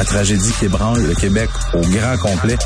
La 0.00 0.06
tragédie 0.06 0.50
qui 0.58 0.64
ébranle 0.64 1.02
le 1.02 1.14
Québec 1.14 1.50
au 1.74 1.80
grand 1.82 2.16
complet. 2.16 2.56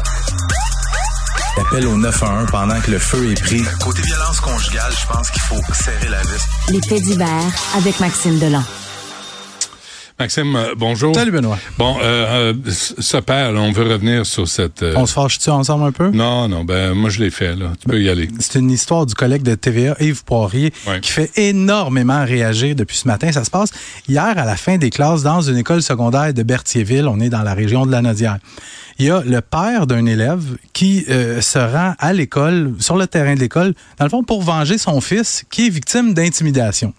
Appel 1.61 1.85
au 1.89 1.97
911 1.97 2.47
pendant 2.49 2.81
que 2.81 2.93
le 2.93 2.99
feu 3.01 3.29
est 3.29 3.43
pris. 3.43 3.61
Côté 3.81 4.03
violence 4.03 4.39
conjugale, 4.39 4.93
je 4.93 5.13
pense 5.13 5.31
qu'il 5.33 5.43
faut 5.43 5.61
serrer 5.73 6.11
la 6.11 6.23
vis. 6.23 6.47
Les 6.71 6.81
faits 6.81 7.03
divers 7.03 7.53
avec 7.77 7.99
Maxime 7.99 8.39
Delan. 8.39 8.63
Maxime, 10.25 10.57
euh, 10.57 10.75
bonjour. 10.75 11.15
Salut 11.15 11.33
Benoît. 11.33 11.59
Bon, 11.77 11.99
euh, 12.03 12.53
euh, 12.55 12.71
ce 12.71 13.19
père, 13.19 13.53
là, 13.53 13.61
on 13.61 13.73
veut 13.73 13.85
revenir 13.85 14.25
sur 14.25 14.49
cette... 14.49 14.83
euh, 14.83 14.95
On 14.97 15.05
se 15.05 15.13
fâche-tu 15.13 15.51
ensemble 15.51 15.85
un 15.85 15.93
peu? 15.93 16.09
Non, 16.13 16.49
non, 16.49 16.65
ben 16.65 16.95
moi 16.95 17.11
je 17.11 17.21
l'ai 17.23 17.29
fait, 17.31 17.55
là. 17.55 17.73
Tu 17.79 17.87
peux 17.87 18.01
y 18.01 18.09
aller. 18.09 18.31
C'est 18.41 18.59
une 18.59 18.71
histoire 18.71 19.05
du 19.05 19.13
collègue 19.13 19.43
de 19.43 19.55
TVA, 19.55 19.97
Yves 20.01 20.25
Poirier, 20.25 20.73
Ouais. 20.87 21.01
qui 21.01 21.11
fait 21.11 21.31
énormément 21.37 22.25
réagir 22.25 22.75
depuis 22.75 22.97
ce 22.97 23.07
matin. 23.07 23.31
Ça 23.33 23.45
se 23.45 23.51
passe 23.51 23.69
hier 24.09 24.25
à 24.39 24.47
la 24.47 24.57
fin 24.57 24.79
des 24.79 24.89
classes 24.89 25.23
dans 25.23 25.43
une 25.43 25.59
école 25.59 25.83
secondaire 25.83 26.33
de 26.33 26.43
Berthierville. 26.43 27.07
On 27.07 27.21
est 27.21 27.29
dans 27.29 27.43
la 27.43 27.53
région 27.53 27.85
de 27.85 27.93
la 27.93 28.01
Nodière. 28.01 28.39
Il 28.99 29.05
y 29.05 29.11
a 29.11 29.21
le 29.27 29.43
père 29.43 29.87
d'un 29.87 30.07
élève 30.07 30.41
qui 30.73 31.05
se 31.05 31.59
rend 31.59 31.95
à 31.99 32.13
l'école, 32.15 32.73
sur 32.79 32.97
le 32.97 33.07
terrain 33.07 33.35
de 33.35 33.41
l'école, 33.41 33.75
dans 33.99 34.07
le 34.07 34.11
fond, 34.11 34.23
pour 34.25 34.41
venger 34.41 34.79
son 34.79 35.03
fils 35.03 35.45
qui 35.51 35.67
est 35.67 35.71
victime 35.71 36.15
d'intimidation. 36.15 36.95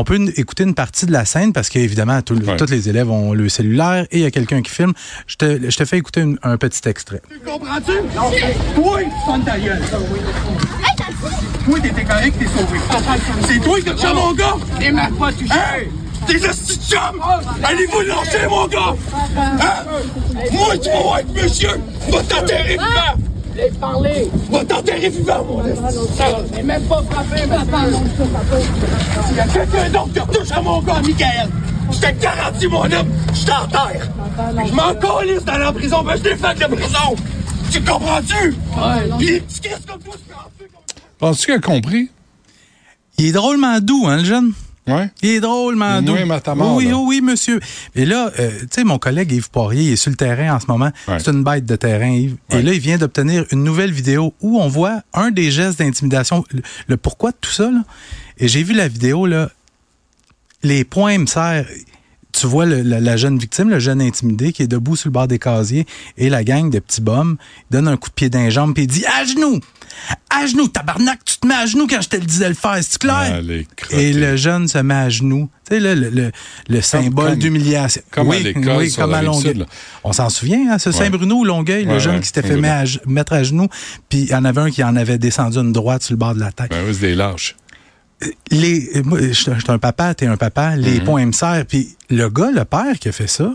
On 0.00 0.04
peut 0.04 0.18
écouter 0.36 0.62
une 0.62 0.74
partie 0.74 1.06
de 1.06 1.12
la 1.12 1.24
scène 1.24 1.52
parce 1.52 1.68
qu'évidemment, 1.68 2.22
tout 2.22 2.34
le- 2.34 2.46
Ouais. 2.46 2.56
tous 2.56 2.70
les 2.70 2.88
élèves 2.88 3.10
ont 3.10 3.32
le 3.34 3.48
cellulaire 3.48 4.06
et 4.12 4.18
il 4.18 4.20
y 4.20 4.24
a 4.24 4.30
quelqu'un 4.30 4.62
qui 4.62 4.70
filme. 4.70 4.92
Je 5.26 5.34
te, 5.34 5.70
je 5.70 5.76
te 5.76 5.84
fais 5.84 5.98
écouter 5.98 6.20
une- 6.20 6.38
un 6.44 6.56
petit 6.56 6.88
extrait. 6.88 7.20
Comprends-tu? 7.44 7.92
Toi, 8.76 9.00
sonne 9.26 9.44
ta 9.44 9.58
gueule. 9.58 9.82
Toi, 11.64 11.80
t'étais 11.80 12.04
correct, 12.04 12.34
t'es 12.38 12.46
sauvé. 12.46 12.78
C'est 13.48 13.58
toi 13.60 13.80
qui 13.80 14.06
as 14.06 14.14
mon 14.14 14.32
gars? 14.34 14.54
T'es 14.78 14.92
même 14.92 15.14
pas 15.16 15.32
touché. 15.32 15.52
Hein? 15.52 15.84
T'es 16.26 16.48
hosties 16.48 16.76
de 16.78 16.82
chum! 16.82 17.20
Allez-vous 17.64 18.00
lancer, 18.02 18.46
mon 18.48 18.66
gars! 18.68 18.94
Hein? 19.36 19.84
Moi, 20.52 20.78
tu 20.78 20.88
vas 20.90 21.00
voir 21.02 21.14
avec 21.14 21.42
monsieur! 21.42 21.70
Va 22.10 22.22
t'enterrer 22.22 22.72
vivant! 22.72 23.27
Laisse 23.58 23.76
parler! 23.78 24.30
Va 24.52 24.64
t'enterrer 24.64 25.08
vivant, 25.08 25.44
mon 25.44 25.58
hostie! 25.58 26.22
T'es 26.54 26.62
même 26.62 26.82
pas 26.84 27.02
frappé, 27.10 27.40
papa! 27.48 27.86
Il 29.30 29.36
y 29.36 29.40
a 29.40 29.46
quelqu'un 29.48 29.90
d'autre 29.90 30.12
qui 30.12 30.20
retouche 30.20 30.52
à 30.52 30.62
mon 30.62 30.80
gars, 30.80 31.00
Michael! 31.04 31.48
Je 31.90 31.98
te 31.98 32.22
garantis, 32.22 32.68
mon 32.68 32.84
homme, 32.84 33.08
je 33.34 33.46
t'enterre! 33.46 34.08
Je 34.64 34.72
m'en 34.72 34.94
calisse 34.94 35.44
d'aller 35.44 35.64
en 35.64 35.72
prison, 35.72 36.02
ben 36.04 36.14
je 36.16 36.22
de 36.22 36.60
la 36.60 36.68
prison! 36.68 37.16
Tu 37.72 37.80
comprends-tu? 37.80 38.54
Pis 39.18 39.26
les 39.26 39.40
petits 39.40 39.60
comme 39.88 40.02
toi, 40.02 40.14
je 40.14 40.32
prends 40.32 40.50
plus 40.56 40.68
comme... 40.68 40.82
Penses-tu 41.18 41.46
qu'il 41.46 41.54
a 41.54 41.58
compris? 41.58 42.10
Il 43.18 43.26
est 43.26 43.32
drôlement 43.32 43.80
doux, 43.80 44.06
hein, 44.06 44.18
le 44.18 44.24
jeune? 44.24 44.52
Ouais. 44.88 45.10
Il 45.22 45.30
est 45.30 45.40
moins 45.40 46.24
matamor, 46.24 46.74
oui, 46.76 46.86
oui, 46.86 47.04
oui, 47.06 47.20
monsieur. 47.20 47.60
Et 47.94 48.06
là, 48.06 48.30
euh, 48.38 48.50
tu 48.60 48.66
sais, 48.70 48.84
mon 48.84 48.98
collègue 48.98 49.30
Yves 49.32 49.50
Poirier, 49.50 49.82
il 49.82 49.92
est 49.92 49.96
sur 49.96 50.10
le 50.10 50.16
terrain 50.16 50.54
en 50.56 50.60
ce 50.60 50.66
moment. 50.66 50.90
Ouais. 51.06 51.18
C'est 51.18 51.30
une 51.30 51.44
bête 51.44 51.66
de 51.66 51.76
terrain, 51.76 52.10
Yves. 52.10 52.36
Ouais. 52.50 52.60
Et 52.60 52.62
là, 52.62 52.72
il 52.72 52.80
vient 52.80 52.98
d'obtenir 52.98 53.44
une 53.52 53.64
nouvelle 53.64 53.92
vidéo 53.92 54.34
où 54.40 54.60
on 54.60 54.68
voit 54.68 55.02
un 55.14 55.30
des 55.30 55.50
gestes 55.50 55.78
d'intimidation, 55.78 56.44
le, 56.50 56.62
le 56.86 56.96
pourquoi 56.96 57.30
de 57.30 57.36
tout 57.40 57.50
ça. 57.50 57.70
Là. 57.70 57.82
Et 58.38 58.48
j'ai 58.48 58.62
vu 58.62 58.74
la 58.74 58.88
vidéo, 58.88 59.26
là, 59.26 59.50
les 60.62 60.84
poings 60.84 61.18
me 61.18 61.26
serrent. 61.26 61.64
Tu 62.38 62.46
vois 62.46 62.66
le- 62.66 62.82
la, 62.82 63.00
la 63.00 63.16
jeune 63.16 63.36
victime, 63.38 63.68
le 63.68 63.78
jeune 63.80 64.00
intimidé 64.00 64.52
qui 64.52 64.62
est 64.62 64.68
debout 64.68 64.94
sur 64.96 65.08
le 65.08 65.12
bord 65.12 65.26
des 65.26 65.38
casiers 65.40 65.86
et 66.16 66.28
la 66.28 66.44
gang 66.44 66.70
de 66.70 66.78
petits 66.78 67.00
bums 67.00 67.36
donne 67.70 67.88
un 67.88 67.96
coup 67.96 68.10
de 68.10 68.14
pied 68.14 68.30
d'un 68.30 68.48
jambe 68.50 68.74
puis 68.74 68.84
il 68.84 68.86
dit 68.86 69.04
à 69.06 69.24
genoux, 69.24 69.58
à 70.30 70.46
genoux, 70.46 70.68
tabarnak, 70.68 71.18
tu 71.24 71.38
te 71.38 71.46
mets 71.46 71.54
à 71.54 71.66
genoux 71.66 71.86
quand 71.88 72.00
je 72.00 72.08
te 72.08 72.16
le 72.16 72.24
disais 72.26 72.48
le 72.48 72.54
faire, 72.54 72.78
c'est 72.80 72.98
clair? 72.98 73.40
Ah. 73.42 73.96
Et 73.96 74.12
le 74.12 74.36
jeune 74.36 74.68
se 74.68 74.78
met 74.78 74.94
à 74.94 75.08
genoux. 75.08 75.48
Tu 75.68 75.74
sais, 75.74 75.80
là, 75.80 75.94
le, 75.94 76.10
le, 76.10 76.30
le 76.68 76.80
symbole 76.80 77.36
d'humiliation. 77.36 78.02
comme 78.10 78.28
à 78.28 78.30
oui, 78.30 78.42
l'école 78.42 78.76
oui, 78.76 78.90
sur 78.90 79.02
comme 79.02 79.10
la 79.10 79.18
à 79.18 79.22
Longueuil. 79.22 79.54
sud. 79.54 79.66
On 80.04 80.12
s'en 80.12 80.28
souvient, 80.30 80.70
hein, 80.72 80.78
ce 80.78 80.92
Saint-Bruno 80.92 81.36
ou 81.40 81.44
Longueuil, 81.44 81.84
le 81.86 81.98
jeune 81.98 82.14
ouais, 82.16 82.20
qui 82.20 82.26
s'était 82.28 82.42
fait 82.42 82.54
Saint-Bruno. 82.60 82.68
mettre 82.84 82.98
à, 83.04 83.10
mettre 83.10 83.32
à 83.32 83.42
genoux, 83.42 83.68
puis 84.08 84.20
il 84.20 84.28
y 84.28 84.34
en 84.34 84.44
avait 84.44 84.60
un 84.60 84.70
qui 84.70 84.84
en 84.84 84.94
avait 84.96 85.18
descendu 85.18 85.58
une 85.58 85.72
droite 85.72 86.02
sur 86.04 86.12
le 86.12 86.18
bord 86.18 86.34
de 86.34 86.40
la 86.40 86.52
tête. 86.52 86.70
Ben 86.70 86.84
oui, 86.86 86.94
c'est 86.94 87.00
des 87.08 87.14
lâches. 87.14 87.56
Les, 88.50 89.02
moi, 89.04 89.20
je 89.20 89.32
suis 89.32 89.50
un- 89.68 89.78
papa, 89.78 90.14
t'es 90.14 90.26
un 90.26 90.36
papa, 90.36 90.74
les 90.76 91.00
points 91.00 91.24
me 91.26 91.32
serrent. 91.32 91.64
Puis 91.68 91.96
le 92.10 92.28
gars, 92.28 92.50
le 92.50 92.64
père 92.64 92.98
qui 92.98 93.08
a 93.08 93.12
fait 93.12 93.28
ça, 93.28 93.54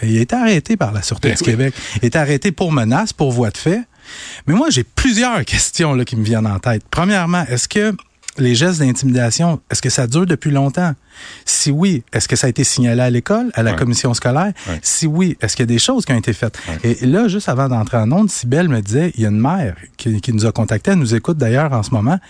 ben, 0.00 0.08
il 0.08 0.18
a 0.18 0.20
été 0.20 0.36
arrêté 0.36 0.76
par 0.76 0.92
la 0.92 1.02
Sûreté 1.02 1.30
Ben 1.30 1.34
du 1.36 1.42
oui. 1.44 1.50
Québec. 1.50 1.74
Il 1.96 2.04
a 2.04 2.06
été 2.06 2.18
arrêté 2.18 2.52
pour 2.52 2.70
menace, 2.70 3.12
pour 3.12 3.32
voie 3.32 3.50
de 3.50 3.56
fait. 3.58 3.82
Mais 4.46 4.54
moi, 4.54 4.70
j'ai 4.70 4.84
plusieurs 4.84 5.44
questions 5.44 5.94
là, 5.94 6.04
qui 6.04 6.14
me 6.16 6.22
viennent 6.24 6.46
en 6.46 6.58
tête. 6.60 6.82
Premièrement, 6.90 7.44
est-ce 7.48 7.66
que 7.68 7.92
les 8.38 8.54
gestes 8.54 8.78
d'intimidation, 8.78 9.60
est-ce 9.68 9.82
que 9.82 9.90
ça 9.90 10.06
dure 10.06 10.24
depuis 10.24 10.52
longtemps? 10.52 10.94
Si 11.44 11.72
oui, 11.72 12.04
est-ce 12.12 12.28
que 12.28 12.36
ça 12.36 12.46
a 12.46 12.50
été 12.50 12.62
signalé 12.62 13.00
à 13.00 13.10
l'école, 13.10 13.50
à 13.54 13.64
la 13.64 13.72
Ouais. 13.72 13.76
commission 13.76 14.14
scolaire? 14.14 14.52
Ouais. 14.68 14.78
Si 14.80 15.08
oui, 15.08 15.36
est-ce 15.42 15.56
qu'il 15.56 15.64
y 15.64 15.68
a 15.68 15.74
des 15.74 15.80
choses 15.80 16.04
qui 16.04 16.12
ont 16.12 16.18
été 16.18 16.32
faites? 16.32 16.56
Et 16.84 17.04
là, 17.04 17.26
juste 17.26 17.48
avant 17.48 17.68
d'entrer 17.68 17.96
en 17.96 18.12
onde, 18.12 18.30
Sybelle 18.30 18.68
me 18.68 18.80
disait, 18.80 19.10
il 19.16 19.22
y 19.22 19.26
a 19.26 19.30
une 19.30 19.40
mère 19.40 19.74
qui, 19.96 20.20
qui 20.20 20.32
nous 20.32 20.46
a 20.46 20.52
contactés, 20.52 20.92
elle 20.92 20.98
nous 20.98 21.16
écoute 21.16 21.36
d'ailleurs 21.36 21.72
en 21.72 21.82
ce 21.82 21.90
moment. 21.90 22.20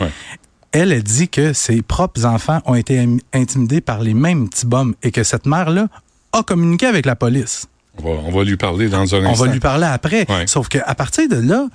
Elle 0.72 1.02
dit 1.02 1.28
que 1.28 1.52
ses 1.52 1.82
propres 1.82 2.24
enfants 2.26 2.60
ont 2.66 2.74
été 2.74 2.98
im- 2.98 3.18
intimidés 3.32 3.80
par 3.80 4.00
les 4.00 4.14
mêmes 4.14 4.48
petits 4.48 4.66
bums 4.66 4.94
et 5.02 5.10
que 5.10 5.22
cette 5.24 5.46
mère-là 5.46 5.88
a 6.32 6.42
communiqué 6.42 6.86
avec 6.86 7.06
la 7.06 7.16
police. 7.16 7.66
On 8.02 8.14
va, 8.14 8.20
on 8.26 8.30
va 8.30 8.44
lui 8.44 8.56
parler 8.56 8.88
dans 8.88 9.14
un 9.14 9.24
On 9.24 9.30
instant. 9.30 9.44
va 9.46 9.52
lui 9.52 9.60
parler 9.60 9.86
après. 9.86 10.26
Ouais. 10.28 10.46
Sauf 10.46 10.68
qu'à 10.68 10.94
partir 10.94 11.28
de 11.28 11.36
là, 11.36 11.66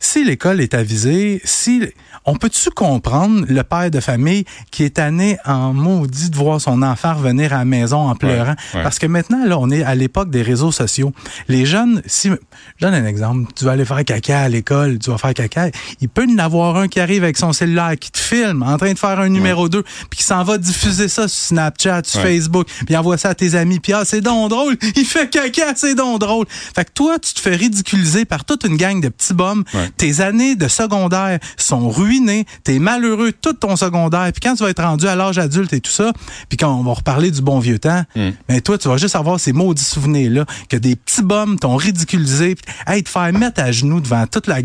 si 0.00 0.24
l'école 0.24 0.60
est 0.60 0.74
avisée, 0.74 1.40
si 1.44 1.82
on 2.24 2.36
peut-tu 2.36 2.70
comprendre 2.70 3.44
le 3.48 3.62
père 3.64 3.90
de 3.90 3.98
famille 4.00 4.44
qui 4.70 4.84
est 4.84 4.90
tanné 4.94 5.38
en 5.44 5.72
maudit 5.72 6.30
de 6.30 6.36
voir 6.36 6.60
son 6.60 6.82
enfant 6.82 7.14
revenir 7.14 7.52
à 7.52 7.58
la 7.58 7.64
maison 7.64 8.08
en 8.08 8.14
pleurant? 8.14 8.54
ouais. 8.74 8.82
Parce 8.82 8.98
que 8.98 9.06
maintenant, 9.06 9.44
là, 9.44 9.58
on 9.58 9.70
est 9.70 9.82
à 9.82 9.94
l'époque 9.94 10.30
des 10.30 10.42
réseaux 10.42 10.70
sociaux. 10.72 11.12
Les 11.48 11.66
jeunes, 11.66 12.00
si, 12.06 12.28
je 12.30 12.34
donne 12.80 12.94
un 12.94 13.06
exemple, 13.06 13.50
tu 13.56 13.64
vas 13.64 13.72
aller 13.72 13.84
faire 13.84 14.04
caca 14.04 14.40
à 14.42 14.48
l'école, 14.48 14.98
tu 14.98 15.10
vas 15.10 15.18
faire 15.18 15.34
caca, 15.34 15.68
il 16.00 16.08
peut 16.08 16.26
y 16.28 16.32
en 16.34 16.38
avoir 16.38 16.76
un 16.76 16.86
qui 16.88 17.00
arrive 17.00 17.24
avec 17.24 17.36
son 17.36 17.52
cellulaire, 17.52 17.94
qui 17.98 18.10
te 18.12 18.18
filme 18.18 18.62
en 18.62 18.76
train 18.76 18.92
de 18.92 18.98
faire 18.98 19.18
un 19.18 19.28
numéro 19.28 19.68
2, 19.68 19.82
puis 19.82 20.18
qui 20.18 20.22
s'en 20.24 20.44
va 20.44 20.58
diffuser 20.58 21.08
ça 21.08 21.26
sur 21.28 21.46
Snapchat, 21.48 22.02
sur. 22.04 22.20
Facebook, 22.22 22.68
puis 22.86 22.96
envoie 22.96 23.18
ça 23.18 23.30
à 23.30 23.34
tes 23.34 23.56
amis, 23.56 23.80
puis 23.80 23.92
ah, 23.92 24.02
c'est 24.04 24.20
donc 24.20 24.48
drôle, 24.50 24.76
il 24.96 25.04
fait 25.04 25.28
caca, 25.28 25.71
c'est 25.76 25.94
donc 25.94 26.20
drôle. 26.20 26.46
Fait 26.48 26.84
que 26.84 26.90
toi, 26.92 27.18
tu 27.18 27.34
te 27.34 27.40
fais 27.40 27.56
ridiculiser 27.56 28.24
par 28.24 28.44
toute 28.44 28.64
une 28.64 28.76
gang 28.76 29.00
de 29.00 29.08
petits 29.08 29.34
bums. 29.34 29.64
Ouais. 29.74 29.90
Tes 29.96 30.20
années 30.20 30.56
de 30.56 30.68
secondaire 30.68 31.38
sont 31.56 31.90
ruinées, 31.90 32.46
t'es 32.64 32.78
malheureux 32.78 33.32
tout 33.32 33.52
ton 33.52 33.76
secondaire, 33.76 34.30
puis 34.32 34.40
quand 34.40 34.54
tu 34.54 34.62
vas 34.62 34.70
être 34.70 34.82
rendu 34.82 35.06
à 35.06 35.14
l'âge 35.14 35.38
adulte 35.38 35.72
et 35.72 35.80
tout 35.80 35.90
ça, 35.90 36.12
puis 36.48 36.56
quand 36.56 36.74
on 36.74 36.82
va 36.82 36.92
reparler 36.92 37.30
du 37.30 37.42
bon 37.42 37.58
vieux 37.58 37.78
temps, 37.78 38.04
mais 38.48 38.60
toi, 38.60 38.78
tu 38.78 38.88
vas 38.88 38.96
juste 38.96 39.16
avoir 39.16 39.38
ces 39.40 39.52
maudits 39.52 39.84
souvenirs-là, 39.84 40.46
que 40.68 40.76
des 40.76 40.96
petits 40.96 41.22
bums 41.22 41.58
t'ont 41.58 41.76
ridiculisé, 41.76 42.54
puis, 42.54 42.74
hey, 42.86 43.02
te 43.02 43.08
faire 43.08 43.32
mettre 43.32 43.60
à 43.60 43.72
genoux 43.72 44.00
devant 44.00 44.26
toute 44.26 44.46
la... 44.46 44.56
Ah, 44.56 44.60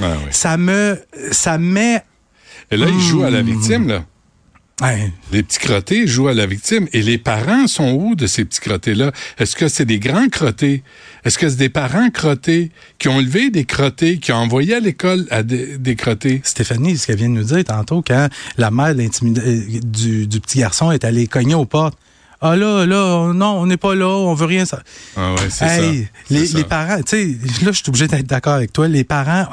oui. 0.00 0.30
Ça 0.30 0.56
me... 0.56 1.00
Ça 1.32 1.58
met... 1.58 2.02
Et 2.70 2.76
là, 2.76 2.86
il 2.88 3.00
joue 3.00 3.22
à 3.22 3.30
la 3.30 3.42
victime, 3.42 3.88
là. 3.88 4.04
Les 5.32 5.42
petits 5.42 5.58
crottés 5.58 6.06
jouent 6.06 6.28
à 6.28 6.34
la 6.34 6.44
victime. 6.44 6.86
Et 6.92 7.00
les 7.00 7.16
parents 7.16 7.66
sont 7.66 7.92
où 7.92 8.14
de 8.14 8.26
ces 8.26 8.44
petits 8.44 8.60
crottés-là? 8.60 9.10
Est-ce 9.38 9.56
que 9.56 9.68
c'est 9.68 9.86
des 9.86 9.98
grands 9.98 10.28
crottés? 10.28 10.82
Est-ce 11.24 11.38
que 11.38 11.48
c'est 11.48 11.56
des 11.56 11.70
parents 11.70 12.10
crottés 12.10 12.70
qui 12.98 13.08
ont 13.08 13.18
élevé 13.18 13.48
des 13.48 13.64
crottés, 13.64 14.18
qui 14.18 14.32
ont 14.32 14.36
envoyé 14.36 14.74
à 14.74 14.80
l'école 14.80 15.26
à 15.30 15.42
des, 15.42 15.78
des 15.78 15.96
crottés? 15.96 16.42
Stéphanie, 16.44 16.98
ce 16.98 17.06
qu'elle 17.06 17.16
vient 17.16 17.30
de 17.30 17.34
nous 17.34 17.44
dire 17.44 17.64
tantôt, 17.64 18.02
quand 18.06 18.28
la 18.58 18.70
mère 18.70 18.94
euh, 18.98 19.60
du, 19.82 20.26
du 20.26 20.40
petit 20.40 20.58
garçon 20.58 20.92
est 20.92 21.04
allée 21.04 21.26
cogner 21.26 21.54
aux 21.54 21.64
portes. 21.64 21.96
Ah 22.42 22.54
là, 22.54 22.84
là, 22.84 23.32
non, 23.32 23.60
on 23.60 23.66
n'est 23.66 23.78
pas 23.78 23.94
là, 23.94 24.08
on 24.08 24.34
veut 24.34 24.44
rien. 24.44 24.66
Ça. 24.66 24.82
Ah 25.16 25.32
ouais, 25.32 25.48
c'est 25.48 25.64
Hey, 25.64 26.02
ça. 26.02 26.10
Les, 26.34 26.46
ça. 26.46 26.58
les 26.58 26.64
parents, 26.64 26.96
tu 26.98 27.02
sais, 27.16 27.24
là, 27.64 27.72
je 27.72 27.78
suis 27.78 27.88
obligé 27.88 28.08
d'être 28.08 28.26
d'accord 28.26 28.52
avec 28.52 28.74
toi. 28.74 28.86
Les 28.88 29.04
parents, 29.04 29.46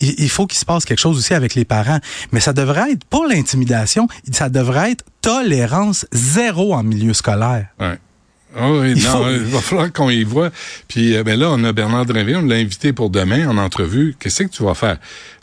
il, 0.00 0.28
faut 0.30 0.46
qu'il 0.46 0.58
se 0.58 0.64
passe 0.64 0.84
quelque 0.84 0.98
chose 0.98 1.18
aussi 1.18 1.34
avec 1.34 1.54
les 1.54 1.64
parents. 1.64 1.98
Mais 2.32 2.40
ça 2.40 2.52
devrait 2.52 2.92
être, 2.92 3.04
pour 3.04 3.26
l'intimidation, 3.26 4.08
ça 4.32 4.48
devrait 4.48 4.92
être 4.92 5.04
tolérance 5.20 6.06
zéro 6.12 6.74
en 6.74 6.82
milieu 6.82 7.14
scolaire. 7.14 7.66
Ah 8.56 8.70
oui, 8.72 8.92
Il 8.96 9.02
non, 9.04 9.10
faut- 9.24 9.30
il 9.30 9.38
va 9.44 9.60
falloir 9.60 9.92
qu'on 9.92 10.10
y 10.10 10.24
voit. 10.24 10.50
Puis 10.88 11.16
euh, 11.16 11.22
ben 11.22 11.38
là, 11.38 11.50
on 11.50 11.62
a 11.64 11.72
Bernard 11.72 12.06
Drinville, 12.06 12.36
on 12.36 12.46
l'a 12.46 12.56
invité 12.56 12.92
pour 12.92 13.10
demain 13.10 13.46
en 13.48 13.58
entrevue. 13.58 14.16
Qu'est-ce 14.18 14.44
que 14.44 14.48
tu 14.48 14.62
vas 14.62 14.74
faire? 14.74 14.96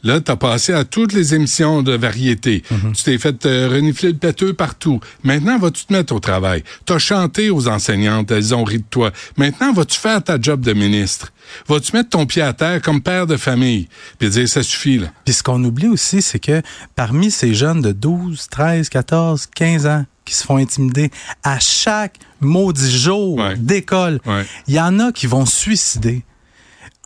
Là, 0.03 0.19
tu 0.21 0.31
as 0.31 0.35
passé 0.35 0.73
à 0.73 0.83
toutes 0.85 1.13
les 1.13 1.33
émissions 1.35 1.81
de 1.83 1.93
variété. 1.95 2.63
Mhm. 2.71 2.93
Tu 2.93 3.03
t'es 3.03 3.17
fait 3.17 3.45
euh, 3.45 3.69
renifler 3.69 4.11
le 4.11 4.17
pâteux 4.17 4.53
partout. 4.53 4.99
Maintenant, 5.23 5.57
vas-tu 5.59 5.85
te 5.85 5.93
mettre 5.93 6.13
au 6.13 6.19
travail? 6.19 6.63
Tu 6.85 6.93
as 6.93 6.99
chanté 6.99 7.49
aux 7.49 7.67
enseignantes, 7.67 8.31
elles 8.31 8.53
ont 8.55 8.63
ri 8.63 8.79
de 8.79 8.85
toi. 8.89 9.11
Maintenant, 9.37 9.71
vas-tu 9.73 9.97
faire 9.99 10.23
ta 10.23 10.39
job 10.41 10.61
de 10.61 10.73
ministre? 10.73 11.31
Vas-tu 11.67 11.95
mettre 11.95 12.09
ton 12.09 12.25
pied 12.25 12.41
à 12.41 12.53
terre 12.53 12.81
comme 12.81 13.01
père 13.01 13.27
de 13.27 13.37
famille? 13.37 13.87
Puis 14.19 14.29
dire, 14.29 14.49
ça 14.49 14.63
suffit, 14.63 14.97
là. 14.97 15.07
Puis 15.25 15.35
ce 15.35 15.43
qu'on 15.43 15.63
oublie 15.63 15.87
aussi, 15.87 16.21
c'est 16.23 16.39
que 16.39 16.61
parmi 16.95 17.29
ces 17.29 17.53
jeunes 17.53 17.81
de 17.81 17.91
12, 17.91 18.47
13, 18.49 18.89
14, 18.89 19.47
15 19.53 19.85
ans 19.85 20.05
qui 20.25 20.33
se 20.33 20.43
font 20.43 20.57
intimider 20.57 21.11
à 21.43 21.59
chaque 21.59 22.17
maudit 22.41 22.91
jour 22.99 23.35
Ouais. 23.37 23.55
d'école, 23.57 24.19
il 24.25 24.31
Ouais. 24.31 24.45
y 24.67 24.79
en 24.79 24.99
a 24.99 25.11
qui 25.11 25.27
vont 25.27 25.45
se 25.45 25.55
suicider. 25.55 26.23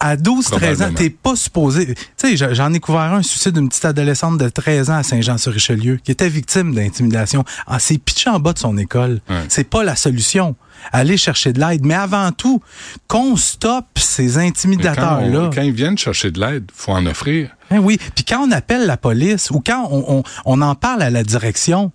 À 0.02 0.16
12, 0.16 0.46
13 0.46 0.82
ans, 0.82 0.94
t'es 0.96 1.10
pas 1.10 1.36
supposé. 1.36 1.88
Tu 1.88 1.96
sais, 2.16 2.38
je- 2.38 2.54
j'en 2.54 2.72
ai 2.72 2.80
couvert 2.80 3.02
un 3.14 3.22
suicide 3.22 3.56
d'une 3.56 3.68
petite 3.68 3.84
adolescente 3.84 4.38
de 4.38 4.48
13 4.48 4.90
ans 4.90 4.96
à 4.96 5.04
Saint-Jean-sur-Richelieu 5.04 6.00
qui 6.02 6.12
était 6.12 6.30
victime 6.30 6.74
d'intimidation. 6.74 7.44
Ah, 7.68 7.80
c'est 7.80 7.98
pitché 7.98 8.30
en 8.30 8.40
bas 8.40 8.54
de 8.54 8.60
son 8.60 8.78
école. 8.78 9.20
Ouais. 9.30 9.44
C'est 9.50 9.66
pas 9.70 9.84
la 9.84 9.98
solution. 9.98 10.56
aller 10.94 11.18
chercher 11.18 11.52
de 11.52 11.60
l'aide. 11.60 11.86
Mais 11.86 11.94
avant 11.94 12.32
tout, 12.32 12.62
qu'on 13.10 13.36
stoppe 13.36 14.00
ces 14.00 14.36
quand, 14.36 14.40
intimidateurs-là. 14.40 15.42
on- 15.42 15.50
quand 15.50 15.62
ils 15.62 15.74
viennent 15.74 15.98
chercher 15.98 16.32
de 16.32 16.40
l'aide, 16.40 16.72
faut 16.74 16.94
en 16.94 17.06
offrir. 17.06 17.50
Hein, 17.70 17.80
oui, 17.80 18.00
puis 18.16 18.24
quand 18.24 18.48
on 18.48 18.52
appelle 18.52 18.86
la 18.86 18.96
police 18.96 19.52
ou 19.52 19.60
quand 19.60 19.90
on, 19.92 20.20
on- 20.20 20.24
on 20.46 20.62
en 20.62 20.76
parle 20.76 21.02
à 21.02 21.10
la 21.10 21.24
direction, 21.26 21.92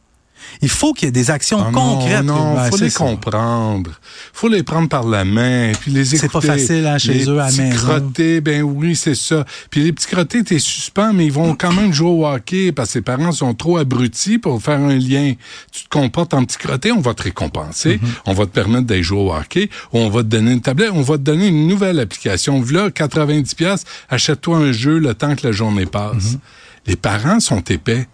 il 0.62 0.68
faut 0.68 0.92
qu'il 0.92 1.06
y 1.06 1.08
ait 1.08 1.12
des 1.12 1.30
actions 1.30 1.58
Ah 1.66 1.70
concrètes. 1.72 2.22
Non, 2.24 2.54
non, 2.54 2.62
Ouais, 2.62 2.70
faut 2.70 2.76
les 2.76 2.90
ça. 2.90 2.98
comprendre. 3.04 3.90
faut 4.32 4.48
les 4.48 4.62
prendre 4.62 4.88
par 4.88 5.04
la 5.06 5.24
main, 5.24 5.72
puis 5.80 5.90
les 5.90 6.14
écouter. 6.14 6.18
C'est 6.20 6.32
pas 6.32 6.40
facile, 6.40 6.86
hein, 6.86 6.98
chez 6.98 7.14
les 7.14 7.28
eux, 7.28 7.40
à 7.40 7.46
petits 7.48 7.60
maison. 7.62 7.76
crottés, 7.86 8.40
ben 8.40 8.62
oui, 8.62 8.96
c'est 8.96 9.14
ça. 9.14 9.44
Puis 9.70 9.82
les 9.84 9.92
petits 9.92 10.06
crottés, 10.06 10.42
t'es 10.44 10.58
suspens, 10.58 11.12
mais 11.12 11.26
ils 11.26 11.32
vont 11.32 11.54
quand 11.54 11.72
même 11.72 11.92
jouer 11.92 12.08
au 12.10 12.26
hockey 12.26 12.72
parce 12.72 12.88
que 12.90 12.92
ses 12.94 13.02
parents 13.02 13.32
sont 13.32 13.54
trop 13.54 13.78
abrutis 13.78 14.38
pour 14.38 14.62
faire 14.62 14.78
un 14.80 14.94
lien. 14.96 15.34
Tu 15.72 15.84
te 15.84 15.88
comportes 15.88 16.34
en 16.34 16.44
petit 16.44 16.58
crotté, 16.58 16.92
on 16.92 17.00
va 17.00 17.14
te 17.14 17.22
récompenser, 17.22 17.94
Mm-hmm. 17.98 18.08
on 18.26 18.32
va 18.34 18.46
te 18.46 18.50
permettre 18.50 18.86
d'aller 18.86 19.02
jouer 19.02 19.18
au 19.20 19.32
hockey, 19.34 19.68
ou 19.92 19.98
on 19.98 20.08
va 20.10 20.22
te 20.22 20.28
donner 20.28 20.52
une 20.52 20.60
tablette, 20.60 20.90
on 20.92 21.02
va 21.02 21.16
te 21.18 21.22
donner 21.22 21.48
une 21.48 21.66
nouvelle 21.66 21.98
application. 22.00 22.60
Voilà, 22.60 22.90
90 22.90 23.54
pièces, 23.54 23.84
achète-toi 24.10 24.56
un 24.58 24.72
jeu 24.72 24.98
le 24.98 25.14
temps 25.14 25.34
que 25.36 25.46
la 25.46 25.52
journée 25.52 25.86
passe. 25.86 26.34
Mm-hmm. 26.34 26.38
Les 26.86 26.96
parents 26.96 27.40
sont 27.40 27.60
épais. 27.60 28.06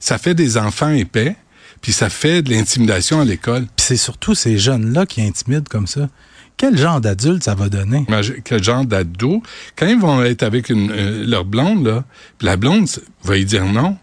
Ça 0.00 0.18
fait 0.18 0.34
des 0.34 0.56
enfants 0.58 0.90
épais, 0.90 1.36
puis 1.82 1.92
ça 1.92 2.08
fait 2.08 2.40
de 2.42 2.50
l'intimidation 2.50 3.20
à 3.20 3.24
l'école. 3.24 3.66
Puis 3.76 3.86
c'est 3.86 3.96
surtout 3.96 4.34
ces 4.34 4.56
jeunes-là 4.56 5.04
qui 5.04 5.20
intimident 5.20 5.68
comme 5.68 5.86
ça. 5.88 6.08
Quel 6.56 6.78
genre 6.78 7.00
d'adulte 7.00 7.42
ça 7.42 7.54
va 7.54 7.68
donner? 7.68 8.04
Imagine 8.08 8.36
quel 8.44 8.62
genre 8.62 8.84
d'ado, 8.84 9.42
quand 9.76 9.86
ils 9.86 9.98
vont 9.98 10.22
être 10.22 10.44
avec 10.44 10.70
une, 10.70 10.92
euh, 10.92 11.26
leur 11.26 11.44
blonde, 11.44 11.84
là, 11.84 12.04
la 12.40 12.56
blonde 12.56 12.88
va 13.24 13.34
lui 13.34 13.44
dire 13.44 13.64
non, 13.64 13.96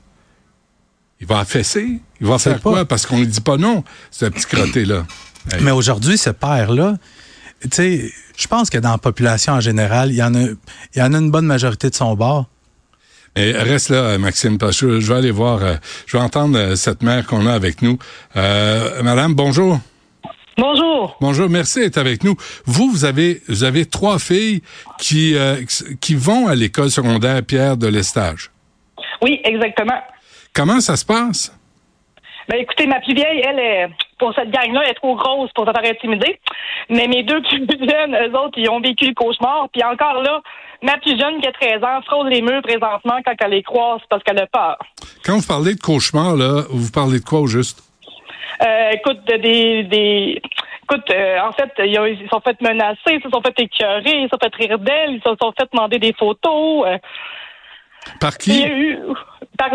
il 1.21 1.27
va 1.27 1.39
affaisser. 1.39 2.01
Il 2.19 2.27
va 2.27 2.37
faire 2.37 2.59
pas. 2.59 2.71
quoi? 2.71 2.85
Parce 2.85 3.05
qu'on 3.05 3.19
lui 3.19 3.27
dit 3.27 3.41
pas 3.41 3.57
non, 3.57 3.83
ce 4.11 4.25
petit 4.25 4.45
crotté-là. 4.45 5.05
Hey. 5.51 5.59
Mais 5.63 5.71
aujourd'hui, 5.71 6.17
ce 6.17 6.31
père-là, 6.31 6.97
tu 7.61 7.69
sais, 7.71 8.11
je 8.37 8.47
pense 8.47 8.69
que 8.69 8.77
dans 8.77 8.91
la 8.91 8.97
population 8.97 9.53
en 9.53 9.61
général, 9.61 10.11
il 10.11 10.17
y 10.17 10.23
en 10.23 10.35
a, 10.35 10.41
il 10.41 10.97
y 10.97 11.01
en 11.01 11.13
a 11.13 11.17
une 11.17 11.31
bonne 11.31 11.45
majorité 11.45 11.89
de 11.89 11.95
son 11.95 12.15
bord. 12.15 12.49
Mais 13.35 13.51
reste 13.51 13.89
là, 13.89 14.17
Maxime, 14.17 14.57
parce 14.57 14.79
que 14.79 14.99
je, 14.99 15.11
vais 15.11 15.17
aller 15.17 15.31
voir, 15.31 15.63
euh, 15.63 15.75
je 16.05 16.17
vais 16.17 16.23
entendre 16.23 16.57
euh, 16.57 16.75
cette 16.75 17.03
mère 17.03 17.25
qu'on 17.25 17.45
a 17.45 17.53
avec 17.53 17.81
nous. 17.81 17.97
Euh, 18.35 19.01
Madame, 19.03 19.33
bonjour. 19.33 19.79
Bonjour. 20.57 21.15
Bonjour, 21.21 21.49
merci 21.49 21.79
d'être 21.79 21.97
avec 21.97 22.23
nous. 22.23 22.35
Vous, 22.65 22.89
vous 22.89 23.05
avez, 23.05 23.41
vous 23.47 23.63
avez 23.63 23.85
trois 23.85 24.19
filles 24.19 24.61
qui, 24.97 25.35
euh, 25.35 25.63
qui 26.01 26.15
vont 26.15 26.47
à 26.47 26.55
l'école 26.55 26.91
secondaire 26.91 27.41
Pierre 27.43 27.77
de 27.77 27.87
l'Estage. 27.87 28.51
Oui, 29.21 29.39
exactement. 29.45 30.01
Comment 30.53 30.81
ça 30.81 30.97
se 30.97 31.05
passe? 31.05 31.53
Ben 32.49 32.57
écoutez, 32.57 32.87
ma 32.87 32.99
plus 32.99 33.13
vieille, 33.13 33.41
elle 33.47 33.59
est 33.59 33.87
pour 34.19 34.33
cette 34.35 34.51
gang-là, 34.51 34.81
elle 34.83 34.91
est 34.91 34.95
trop 34.95 35.15
grosse 35.15 35.49
pour 35.53 35.65
se 35.65 35.71
faire 35.71 35.89
intimider. 35.91 36.39
Mais 36.89 37.07
mes 37.07 37.23
deux 37.23 37.41
plus 37.43 37.65
jeunes, 37.79 38.15
eux 38.15 38.37
autres, 38.37 38.57
ils 38.57 38.69
ont 38.69 38.79
vécu 38.81 39.07
le 39.07 39.13
cauchemar. 39.13 39.67
Puis 39.73 39.83
encore 39.83 40.21
là, 40.21 40.41
ma 40.83 40.97
plus 40.97 41.17
jeune 41.19 41.41
qui 41.41 41.47
a 41.47 41.51
13 41.51 41.83
ans 41.83 42.01
frôle 42.05 42.29
les 42.29 42.41
murs 42.41 42.61
présentement 42.61 43.19
quand 43.25 43.33
elle 43.39 43.51
les 43.51 43.63
croise 43.63 44.01
parce 44.09 44.21
qu'elle 44.23 44.39
a 44.39 44.47
peur. 44.47 44.77
Quand 45.25 45.37
vous 45.37 45.47
parlez 45.47 45.73
de 45.75 45.79
cauchemar, 45.79 46.35
là, 46.35 46.63
vous 46.69 46.91
parlez 46.91 47.19
de 47.19 47.25
quoi 47.25 47.39
au 47.39 47.47
juste? 47.47 47.81
Euh, 48.61 48.89
écoute, 48.91 49.19
de- 49.25 49.37
des, 49.37 49.83
des 49.83 50.41
écoute, 50.83 51.09
euh, 51.11 51.39
en 51.41 51.51
fait, 51.53 51.71
ils, 51.85 51.97
ont- 51.99 52.05
ils 52.05 52.27
sont 52.29 52.41
fait 52.41 52.59
menacer, 52.61 52.97
ils 53.13 53.21
se 53.23 53.29
sont 53.29 53.41
fait 53.41 53.57
écœurer, 53.59 54.21
ils 54.21 54.23
se 54.23 54.29
sont 54.29 54.39
fait 54.41 54.55
rire 54.55 54.79
d'elle, 54.79 55.11
ils 55.13 55.21
se 55.23 55.29
sont 55.41 55.53
fait 55.57 55.67
demander 55.71 55.97
des 55.99 56.13
photos. 56.13 56.85
euh. 56.87 56.97
Par 58.19 58.37
qui? 58.37 58.63
eu 58.65 58.97
par 59.57 59.69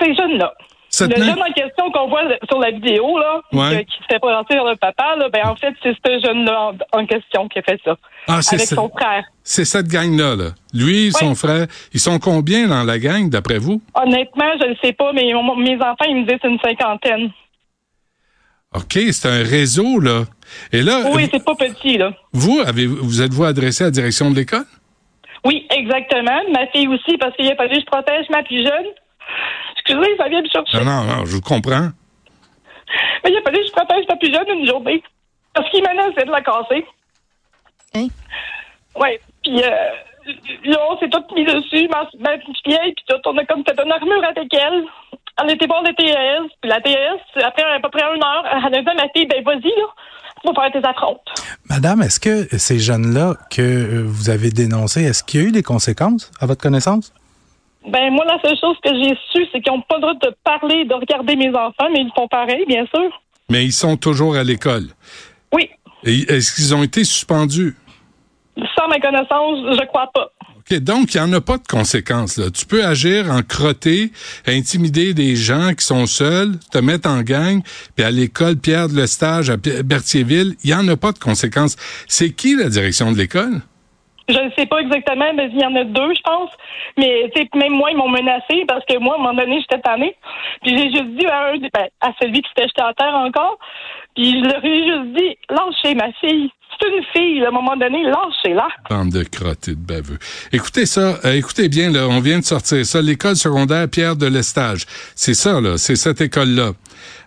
ces 0.00 0.14
jeunes-là. 0.14 0.52
Cette 0.98 1.16
le 1.18 1.24
jeune 1.24 1.40
en 1.42 1.52
question 1.52 1.90
qu'on 1.92 2.08
voit 2.08 2.22
sur 2.48 2.58
la 2.60 2.70
vidéo, 2.70 3.18
là, 3.18 3.40
Ouais. 3.52 3.84
que- 3.84 3.90
qui 3.90 3.98
se 3.98 4.04
fait 4.10 4.18
présenter 4.18 4.54
vers 4.54 4.64
le 4.64 4.76
papa, 4.76 5.16
là, 5.16 5.28
ben, 5.28 5.46
en 5.46 5.56
fait, 5.56 5.74
c'est 5.82 5.92
ce 5.94 6.26
jeune-là 6.26 6.72
en, 6.92 7.00
en 7.00 7.06
question 7.06 7.48
qui 7.48 7.58
a 7.58 7.62
fait 7.62 7.80
ça. 7.84 7.96
Ah, 8.26 8.42
c'est 8.42 8.56
avec 8.56 8.68
son 8.68 8.88
frère. 8.88 9.24
C'est 9.42 9.64
cette 9.64 9.88
gang-là, 9.88 10.36
là. 10.36 10.50
Lui, 10.74 11.12
son 11.12 11.34
frère, 11.34 11.66
ils 11.94 12.00
sont 12.00 12.18
combien 12.18 12.66
dans 12.68 12.82
la 12.84 12.98
gang, 12.98 13.28
d'après 13.30 13.58
vous? 13.58 13.80
Honnêtement, 13.94 14.52
je 14.60 14.66
ne 14.68 14.74
sais 14.82 14.92
pas, 14.92 15.12
mais 15.12 15.24
mes 15.56 15.76
enfants, 15.76 16.04
ils 16.08 16.16
me 16.16 16.26
disent 16.26 16.38
une 16.44 16.58
cinquantaine. 16.60 17.30
OK, 18.74 18.98
c'est 19.12 19.28
un 19.28 19.42
réseau, 19.44 19.98
là. 19.98 20.24
Et 20.72 20.82
là, 20.82 21.00
Oui, 21.14 21.26
c'est 21.32 21.42
pas 21.42 21.54
petit, 21.54 21.96
là. 21.96 22.12
vous, 22.32 22.60
avez, 22.66 22.86
vous 22.86 23.22
êtes-vous 23.22 23.44
adressé 23.44 23.84
à 23.84 23.86
la 23.86 23.90
direction 23.92 24.30
de 24.30 24.36
l'école? 24.36 24.66
Oui, 25.44 25.66
exactement. 25.70 26.38
Ma 26.52 26.66
fille 26.66 26.88
aussi, 26.88 27.16
parce 27.18 27.34
qu'il 27.36 27.50
a 27.50 27.56
fallu 27.56 27.76
que 27.76 27.80
je 27.80 27.86
protège 27.86 28.26
ma 28.28 28.42
plus 28.42 28.58
jeune. 28.62 28.86
Excusez, 29.88 30.16
ça 30.18 30.28
vient 30.28 30.42
me 30.42 30.48
chercher. 30.48 30.78
Non, 30.78 30.84
non, 30.84 31.04
non, 31.04 31.24
je 31.24 31.32
vous 31.32 31.40
comprends. 31.40 31.88
Mais 33.24 33.30
il 33.30 33.36
a 33.38 33.42
fallu 33.42 33.58
que 33.58 33.66
je 33.66 33.72
protège 33.72 34.04
ma 34.08 34.16
plus 34.16 34.32
jeune 34.32 34.48
une 34.48 34.66
journée. 34.66 35.02
Parce 35.54 35.70
qu'il 35.70 35.82
menaçait 35.82 36.26
de 36.26 36.30
la 36.30 36.42
casser. 36.42 36.86
Hein? 37.94 38.08
Oui. 38.96 39.08
Puis 39.42 39.62
euh, 39.62 39.70
là, 40.64 40.78
on 40.90 40.98
s'est 40.98 41.08
tout 41.08 41.24
mis 41.34 41.44
dessus, 41.44 41.88
ma, 41.88 42.08
ma 42.20 42.36
petite 42.36 42.66
vieille, 42.66 42.92
puis 42.94 43.04
tout. 43.08 43.16
On 43.26 43.36
a 43.38 43.44
comme 43.46 43.64
fait 43.64 43.80
une 43.82 43.92
armure 43.92 44.24
avec 44.24 44.52
elle. 44.52 44.84
Elle 45.40 45.52
était 45.52 45.66
voir 45.66 45.82
le 45.82 45.94
TES. 45.94 46.54
Puis 46.60 46.70
la 46.70 46.80
TES, 46.80 47.42
après 47.42 47.62
à 47.62 47.80
peu 47.80 47.88
près 47.88 48.02
une 48.02 48.22
heure, 48.22 48.44
elle 48.44 48.74
a 48.74 48.82
dit 48.82 48.88
à 48.88 48.94
ma 48.94 49.08
fille, 49.14 49.26
ben 49.26 49.42
vas-y, 49.42 49.68
là, 49.68 49.86
va 50.44 50.62
faire 50.62 50.82
tes 50.82 50.86
affrontes. 50.86 51.20
Madame, 51.70 52.02
est-ce 52.02 52.20
que 52.20 52.56
ces 52.58 52.78
jeunes-là 52.78 53.34
que 53.50 53.62
euh, 53.62 54.02
vous 54.04 54.30
avez 54.30 54.50
dénoncés, 54.50 55.02
est-ce 55.04 55.24
qu'il 55.24 55.40
y 55.40 55.44
a 55.44 55.46
eu 55.46 55.52
des 55.52 55.62
conséquences 55.62 56.30
à 56.40 56.46
votre 56.46 56.60
connaissance? 56.60 57.12
Ben 57.88 58.12
moi, 58.12 58.24
la 58.26 58.38
seule 58.42 58.58
chose 58.60 58.76
que 58.84 58.90
j'ai 58.92 59.14
su, 59.32 59.46
c'est 59.50 59.60
qu'ils 59.60 59.72
n'ont 59.72 59.82
pas 59.82 59.96
le 59.96 60.02
droit 60.02 60.14
de 60.14 60.34
parler, 60.44 60.84
de 60.84 60.94
regarder 60.94 61.36
mes 61.36 61.48
enfants, 61.48 61.88
mais 61.92 62.00
ils 62.00 62.12
font 62.14 62.28
pareil, 62.28 62.64
bien 62.66 62.84
sûr. 62.94 63.10
Mais 63.50 63.64
ils 63.64 63.72
sont 63.72 63.96
toujours 63.96 64.36
à 64.36 64.44
l'école. 64.44 64.88
Oui. 65.52 65.70
Et 66.04 66.20
Est-ce 66.32 66.54
qu'ils 66.54 66.74
ont 66.74 66.82
été 66.82 67.02
suspendus? 67.04 67.74
Sans 68.76 68.88
ma 68.88 68.98
connaissance, 68.98 69.78
je 69.80 69.86
crois 69.86 70.10
pas. 70.12 70.30
OK, 70.58 70.78
donc, 70.80 71.14
il 71.14 71.22
n'y 71.22 71.30
en 71.30 71.32
a 71.32 71.40
pas 71.40 71.56
de 71.56 71.66
conséquences. 71.66 72.36
Là. 72.36 72.50
Tu 72.50 72.66
peux 72.66 72.84
agir 72.84 73.30
en 73.30 73.42
crotté, 73.42 74.12
intimider 74.46 75.14
des 75.14 75.34
gens 75.34 75.72
qui 75.72 75.84
sont 75.84 76.06
seuls, 76.06 76.58
te 76.70 76.78
mettre 76.78 77.08
en 77.08 77.22
gang, 77.22 77.62
puis 77.96 78.04
à 78.04 78.10
l'école 78.10 78.56
Pierre 78.56 78.88
de 78.88 78.96
Lestage 78.96 79.48
à 79.48 79.56
Berthierville, 79.56 80.56
il 80.62 80.66
n'y 80.66 80.74
en 80.74 80.86
a 80.88 80.96
pas 80.96 81.12
de 81.12 81.18
conséquences. 81.18 81.76
C'est 82.06 82.30
qui 82.30 82.54
la 82.54 82.68
direction 82.68 83.12
de 83.12 83.16
l'école? 83.16 83.62
Je 84.28 84.38
ne 84.38 84.50
sais 84.58 84.66
pas 84.66 84.80
exactement, 84.80 85.32
mais 85.34 85.46
il 85.46 85.60
y 85.60 85.64
en 85.64 85.74
a 85.74 85.84
deux, 85.84 86.14
je 86.14 86.20
pense. 86.22 86.50
Mais 86.98 87.30
même 87.54 87.72
moi, 87.72 87.90
ils 87.90 87.96
m'ont 87.96 88.08
menacé 88.08 88.64
parce 88.66 88.84
que 88.84 88.98
moi, 88.98 89.14
à 89.14 89.18
un 89.18 89.22
moment 89.22 89.34
donné, 89.34 89.60
j'étais 89.60 89.80
tannée. 89.80 90.14
Puis 90.62 90.76
j'ai 90.76 90.90
juste 90.90 91.16
dit 91.16 91.26
à 91.26 91.48
un, 91.48 91.58
ben, 91.58 91.88
à 92.00 92.12
celui 92.20 92.42
qui 92.42 92.48
s'était 92.50 92.68
jeté 92.68 92.82
à 92.82 92.92
terre 92.92 93.14
encore, 93.14 93.58
puis 94.14 94.38
je 94.38 94.44
leur 94.44 94.64
ai 94.64 94.84
juste 94.84 95.12
dit, 95.14 95.38
lâchez 95.48 95.94
ma 95.94 96.12
fille. 96.12 96.50
C'est 96.80 96.88
une 96.88 97.04
fille, 97.12 97.40
là, 97.40 97.46
à 97.46 97.48
un 97.48 97.52
moment 97.52 97.76
donné, 97.76 98.04
lâchez-la. 98.04 98.68
Bande 98.88 99.10
de 99.10 99.24
crottés 99.24 99.72
de 99.72 99.80
baveux. 99.80 100.18
Écoutez 100.52 100.86
ça, 100.86 101.18
euh, 101.24 101.32
écoutez 101.32 101.68
bien, 101.68 101.90
là, 101.90 102.06
on 102.08 102.20
vient 102.20 102.38
de 102.38 102.44
sortir 102.44 102.84
ça, 102.86 103.02
l'école 103.02 103.36
secondaire 103.36 103.88
Pierre 103.88 104.16
de 104.16 104.26
l'Estage. 104.26 104.86
C'est 105.16 105.34
ça, 105.34 105.60
là, 105.60 105.76
c'est 105.76 105.96
cette 105.96 106.20
école-là. 106.20 106.72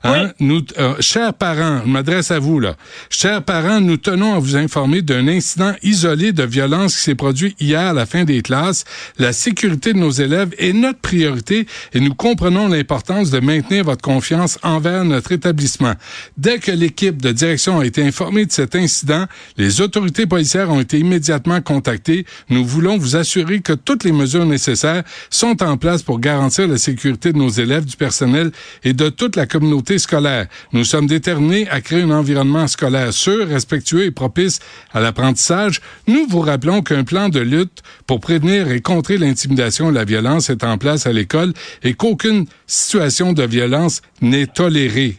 Hein? 0.03 0.31
Nous, 0.39 0.61
euh, 0.79 0.95
chers 0.99 1.33
parents, 1.33 1.81
je 1.85 1.89
m'adresse 1.89 2.31
à 2.31 2.39
vous, 2.39 2.59
là. 2.59 2.75
Chers 3.09 3.43
parents, 3.43 3.79
nous 3.79 3.97
tenons 3.97 4.35
à 4.35 4.39
vous 4.39 4.55
informer 4.55 5.01
d'un 5.01 5.27
incident 5.27 5.73
isolé 5.83 6.31
de 6.31 6.43
violence 6.43 6.95
qui 6.95 7.03
s'est 7.03 7.15
produit 7.15 7.55
hier 7.59 7.81
à 7.81 7.93
la 7.93 8.05
fin 8.05 8.23
des 8.23 8.41
classes. 8.41 8.83
La 9.19 9.31
sécurité 9.31 9.93
de 9.93 9.99
nos 9.99 10.09
élèves 10.09 10.53
est 10.57 10.73
notre 10.73 10.99
priorité 10.99 11.67
et 11.93 11.99
nous 11.99 12.15
comprenons 12.15 12.67
l'importance 12.67 13.29
de 13.29 13.39
maintenir 13.39 13.83
votre 13.83 14.01
confiance 14.01 14.57
envers 14.63 15.05
notre 15.05 15.31
établissement. 15.33 15.93
Dès 16.37 16.57
que 16.57 16.71
l'équipe 16.71 17.21
de 17.21 17.31
direction 17.31 17.79
a 17.79 17.85
été 17.85 18.03
informée 18.03 18.45
de 18.45 18.51
cet 18.51 18.75
incident, 18.75 19.27
les 19.57 19.81
autorités 19.81 20.25
policières 20.25 20.69
ont 20.69 20.79
été 20.79 20.99
immédiatement 20.99 21.61
contactées. 21.61 22.25
Nous 22.49 22.65
voulons 22.65 22.97
vous 22.97 23.15
assurer 23.15 23.61
que 23.61 23.73
toutes 23.73 24.03
les 24.03 24.11
mesures 24.11 24.45
nécessaires 24.45 25.03
sont 25.29 25.61
en 25.63 25.77
place 25.77 26.03
pour 26.03 26.19
garantir 26.19 26.67
la 26.67 26.77
sécurité 26.77 27.33
de 27.33 27.37
nos 27.37 27.49
élèves, 27.49 27.85
du 27.85 27.97
personnel 27.97 28.51
et 28.83 28.93
de 28.93 29.09
toute 29.09 29.35
la 29.35 29.45
communauté 29.45 29.97
scolaire. 29.97 30.47
Nous 30.73 30.83
sommes 30.83 31.07
déterminés 31.07 31.67
à 31.69 31.81
créer 31.81 32.03
un 32.03 32.11
environnement 32.11 32.67
scolaire 32.67 33.13
sûr, 33.13 33.47
respectueux 33.47 34.05
et 34.05 34.11
propice 34.11 34.59
à 34.93 34.99
l'apprentissage. 34.99 35.81
Nous 36.07 36.27
vous 36.27 36.41
rappelons 36.41 36.81
qu'un 36.81 37.03
plan 37.03 37.29
de 37.29 37.39
lutte 37.39 37.81
pour 38.07 38.19
prévenir 38.19 38.71
et 38.71 38.81
contrer 38.81 39.17
l'intimidation 39.17 39.89
et 39.89 39.93
la 39.93 40.05
violence 40.05 40.49
est 40.49 40.63
en 40.63 40.77
place 40.77 41.07
à 41.07 41.13
l'école 41.13 41.53
et 41.83 41.93
qu'aucune 41.93 42.45
situation 42.67 43.33
de 43.33 43.43
violence 43.43 44.01
n'est 44.21 44.47
tolérée. 44.47 45.17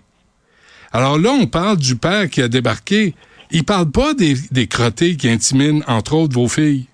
Alors 0.93 1.19
là, 1.19 1.31
on 1.31 1.47
parle 1.47 1.79
du 1.79 1.97
père 1.97 2.29
qui 2.29 2.43
a 2.43 2.49
débarqué. 2.49 3.15
Il 3.53 3.65
parle 3.65 3.91
pas 3.93 4.15
des, 4.15 4.35
des 4.51 4.67
crottés 4.67 5.17
qui 5.17 5.29
intimident, 5.29 5.85
entre 5.87 6.15
autres, 6.17 6.35
vos 6.35 6.49
filles. 6.49 6.87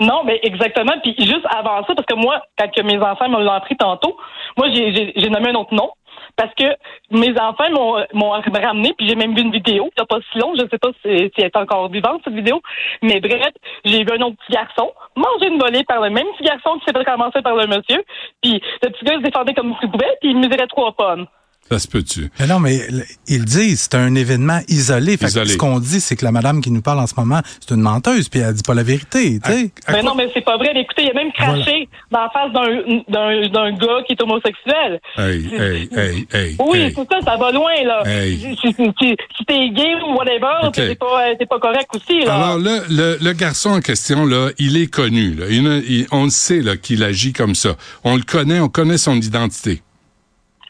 Non, 0.00 0.22
mais 0.24 0.38
exactement. 0.42 0.92
Puis 1.02 1.14
juste 1.18 1.46
avant 1.50 1.84
ça, 1.86 1.94
parce 1.94 2.06
que 2.06 2.14
moi, 2.14 2.40
quand 2.58 2.70
que 2.70 2.82
mes 2.82 2.98
enfants 2.98 3.28
me 3.28 3.42
l'ont 3.42 3.50
appris 3.52 3.76
tantôt, 3.76 4.16
moi, 4.56 4.68
j'ai- 4.72 5.30
nommé 5.30 5.50
un 5.50 5.54
autre 5.56 5.74
nom. 5.74 5.90
Parce 6.36 6.54
que 6.54 6.66
mes 7.10 7.32
enfants 7.40 7.68
m'ont 7.72 7.96
m'ont 8.12 8.30
ramené, 8.30 8.94
puis 8.96 9.08
j'ai 9.08 9.16
même 9.16 9.34
vu 9.34 9.42
une 9.42 9.50
vidéo, 9.50 9.88
il 9.90 9.98
n'y 9.98 10.02
a 10.02 10.06
pas 10.06 10.18
si 10.30 10.38
long, 10.38 10.54
je 10.54 10.62
sais 10.70 10.78
pas 10.78 10.90
si, 11.02 11.08
elle 11.08 11.30
est 11.36 11.56
encore 11.56 11.90
vivante, 11.90 12.20
cette 12.22 12.34
vidéo. 12.34 12.60
Mais 13.02 13.18
bref, 13.18 13.48
j'ai 13.84 14.04
vu 14.04 14.10
un 14.12 14.20
autre 14.22 14.36
petit 14.36 14.52
garçon 14.52 14.92
manger 15.16 15.48
une 15.48 15.58
volée 15.58 15.82
par 15.82 16.00
le 16.00 16.10
même 16.10 16.26
petit 16.36 16.44
garçon 16.44 16.78
qui 16.78 16.84
s'est 16.86 16.92
fait 16.96 17.10
ramasser 17.10 17.42
par 17.42 17.56
le 17.56 17.66
monsieur. 17.66 18.04
Puis 18.40 18.60
le 18.82 18.90
petit 18.90 19.04
gars 19.04 19.14
se 19.16 19.22
défendait 19.22 19.54
comme 19.54 19.74
il 19.82 19.90
pouvait, 19.90 20.16
puis 20.20 20.30
il 20.30 20.36
mesurait 20.38 20.68
trois 20.68 20.92
pommes. 20.92 21.26
Ça 21.70 21.78
se 21.78 21.86
peut-tu? 21.88 22.30
Mais 22.40 22.46
non, 22.46 22.60
mais 22.60 22.80
le- 22.90 23.04
ils 23.26 23.44
disent 23.44 23.80
c'est 23.90 23.94
un 23.96 24.14
événement 24.14 24.60
isolé. 24.68 25.16
Fait 25.18 25.26
que 25.26 25.44
ce 25.44 25.56
qu'on 25.56 25.78
dit, 25.80 26.00
c'est 26.00 26.16
que 26.16 26.24
la 26.24 26.32
madame 26.32 26.60
qui 26.62 26.70
nous 26.70 26.80
parle 26.80 26.98
en 27.00 27.06
ce 27.06 27.14
moment, 27.16 27.40
c'est 27.60 27.74
une 27.74 27.82
menteuse, 27.82 28.28
puis 28.28 28.40
elle 28.40 28.54
dit 28.54 28.62
pas 28.62 28.74
la 28.74 28.82
vérité. 28.82 29.38
tu 29.44 29.50
sais. 29.52 29.70
À 29.86 29.92
Mais 29.92 30.00
quoi- 30.00 30.02
non, 30.02 30.14
mais 30.14 30.30
c'est 30.32 30.44
pas 30.44 30.56
vrai. 30.56 30.70
Mais 30.74 30.80
Écoutez, 30.82 31.02
il 31.04 31.10
a 31.10 31.14
même 31.14 31.32
craché 31.32 31.88
dans 32.10 32.20
la 32.20 32.30
face 32.30 32.52
d'un- 32.52 33.02
d'un 33.08 33.48
d'un 33.48 33.70
gars 33.76 34.02
qui 34.06 34.14
est 34.14 34.22
homosexuel. 34.22 35.00
Hey, 35.16 35.46
hey, 35.52 35.88
hey, 35.94 36.26
hey. 36.32 36.56
Oui, 36.58 36.78
hey. 36.78 36.94
c'est 36.96 37.06
ça, 37.12 37.20
ça 37.24 37.36
va 37.36 37.52
loin, 37.52 37.72
là. 37.84 38.02
Hey. 38.06 38.38
Si, 38.60 38.72
si- 38.72 39.16
t'es 39.46 39.68
gay 39.70 39.94
ou 40.06 40.14
whatever, 40.16 40.66
Ok. 40.68 40.74
c'est 40.76 40.98
pas, 40.98 41.28
euh, 41.30 41.46
pas 41.48 41.58
correct 41.58 41.88
aussi, 41.94 42.24
là. 42.24 42.34
Alors 42.34 42.58
là, 42.58 42.80
le, 42.88 43.18
le 43.20 43.32
garçon 43.32 43.70
en 43.70 43.80
question, 43.80 44.24
là, 44.26 44.50
il 44.58 44.76
est 44.76 44.86
connu. 44.86 45.34
Là. 45.34 45.46
Il, 45.50 46.06
on 46.12 46.24
le 46.24 46.30
sait 46.30 46.60
là, 46.60 46.76
qu'il 46.76 47.02
agit 47.04 47.32
comme 47.32 47.54
ça. 47.54 47.76
On 48.04 48.16
le 48.16 48.22
connaît, 48.22 48.60
on 48.60 48.68
connaît 48.68 48.98
son 48.98 49.16
identité. 49.16 49.82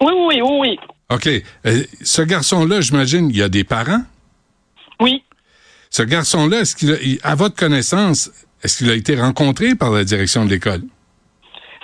Oui, 0.00 0.12
oui, 0.28 0.40
oui, 0.42 0.58
oui. 0.60 0.78
OK. 1.10 1.26
Euh, 1.66 1.82
ce 2.02 2.22
garçon-là, 2.22 2.80
j'imagine, 2.80 3.30
il 3.30 3.36
y 3.36 3.42
a 3.42 3.48
des 3.48 3.64
parents? 3.64 4.02
Oui. 5.00 5.22
Ce 5.90 6.02
garçon-là, 6.02 6.60
est-ce 6.60 6.76
qu'il 6.76 6.92
a- 6.92 7.28
à 7.30 7.34
votre 7.34 7.56
connaissance, 7.56 8.30
est-ce 8.62 8.78
qu'il 8.78 8.90
a 8.90 8.94
été 8.94 9.16
rencontré 9.18 9.74
par 9.74 9.90
la 9.90 10.04
direction 10.04 10.44
de 10.44 10.50
l'école? 10.50 10.82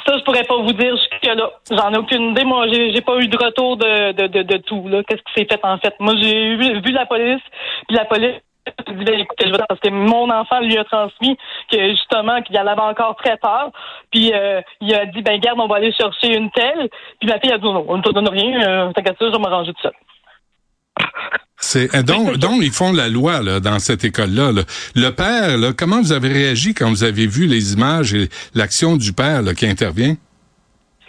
Ça, 0.06 0.18
je 0.18 0.24
pourrais 0.24 0.44
pas 0.44 0.58
vous 0.58 0.72
dire 0.74 0.94
jusque-là. 0.96 1.50
J'en 1.70 1.92
ai 1.94 1.96
aucune 1.96 2.32
idée. 2.32 2.44
Moi, 2.44 2.66
j'ai 2.70 2.92
j'ai 2.92 3.00
pas 3.00 3.16
eu 3.18 3.26
de 3.28 3.38
retour 3.42 3.78
de, 3.78 4.12
de, 4.12 4.26
de, 4.26 4.42
de 4.42 4.56
tout, 4.58 4.86
là. 4.88 5.02
Qu'est-ce 5.08 5.22
qui 5.22 5.32
s'est 5.40 5.46
fait, 5.50 5.60
en 5.64 5.78
fait? 5.78 5.94
Moi, 5.98 6.14
j'ai 6.20 6.56
vu, 6.56 6.80
vu 6.82 6.92
la 6.92 7.06
police, 7.06 7.40
puis 7.88 7.96
la 7.96 8.04
police 8.04 8.36
dit, 8.66 9.12
écoutez, 9.20 9.46
je 9.46 9.52
vais 9.52 9.58
parce 9.68 9.80
que 9.80 9.90
mon 9.90 10.30
enfant 10.30 10.60
lui 10.60 10.76
a 10.78 10.84
transmis 10.84 11.36
que 11.70 11.90
justement 11.90 12.42
qu'il 12.42 12.58
en 12.58 12.66
avait 12.66 12.80
encore 12.80 13.16
très 13.16 13.36
peur. 13.36 13.70
Puis 14.10 14.32
euh, 14.32 14.60
il 14.80 14.94
a 14.94 15.06
dit 15.06 15.22
ben 15.22 15.38
garde, 15.40 15.60
on 15.60 15.66
va 15.66 15.76
aller 15.76 15.92
chercher 15.92 16.34
une 16.34 16.50
telle. 16.50 16.88
Puis 17.20 17.28
ma 17.28 17.38
fille 17.40 17.52
a 17.52 17.58
dit 17.58 17.64
non, 17.64 17.84
on 17.88 17.98
ne 17.98 18.02
te 18.02 18.10
donne 18.10 18.28
rien, 18.28 18.62
euh, 18.62 18.92
t'inquiète 18.92 19.16
ça, 19.18 19.26
je 19.26 19.32
vais 19.32 19.38
m'arranger 19.38 19.72
tout 19.72 19.82
seul. 19.82 19.92
C'est 21.56 21.94
euh, 21.94 22.02
donc, 22.02 22.36
donc 22.36 22.62
ils 22.62 22.70
font 22.72 22.92
la 22.92 23.08
loi 23.08 23.42
là, 23.42 23.60
dans 23.60 23.78
cette 23.78 24.04
école-là. 24.04 24.52
là. 24.52 24.62
Le 24.94 25.10
père, 25.10 25.56
là, 25.56 25.72
comment 25.76 26.00
vous 26.00 26.12
avez 26.12 26.28
réagi 26.28 26.74
quand 26.74 26.88
vous 26.88 27.04
avez 27.04 27.26
vu 27.26 27.46
les 27.46 27.72
images 27.72 28.14
et 28.14 28.28
l'action 28.54 28.96
du 28.96 29.12
père 29.12 29.42
là, 29.42 29.54
qui 29.54 29.66
intervient? 29.66 30.16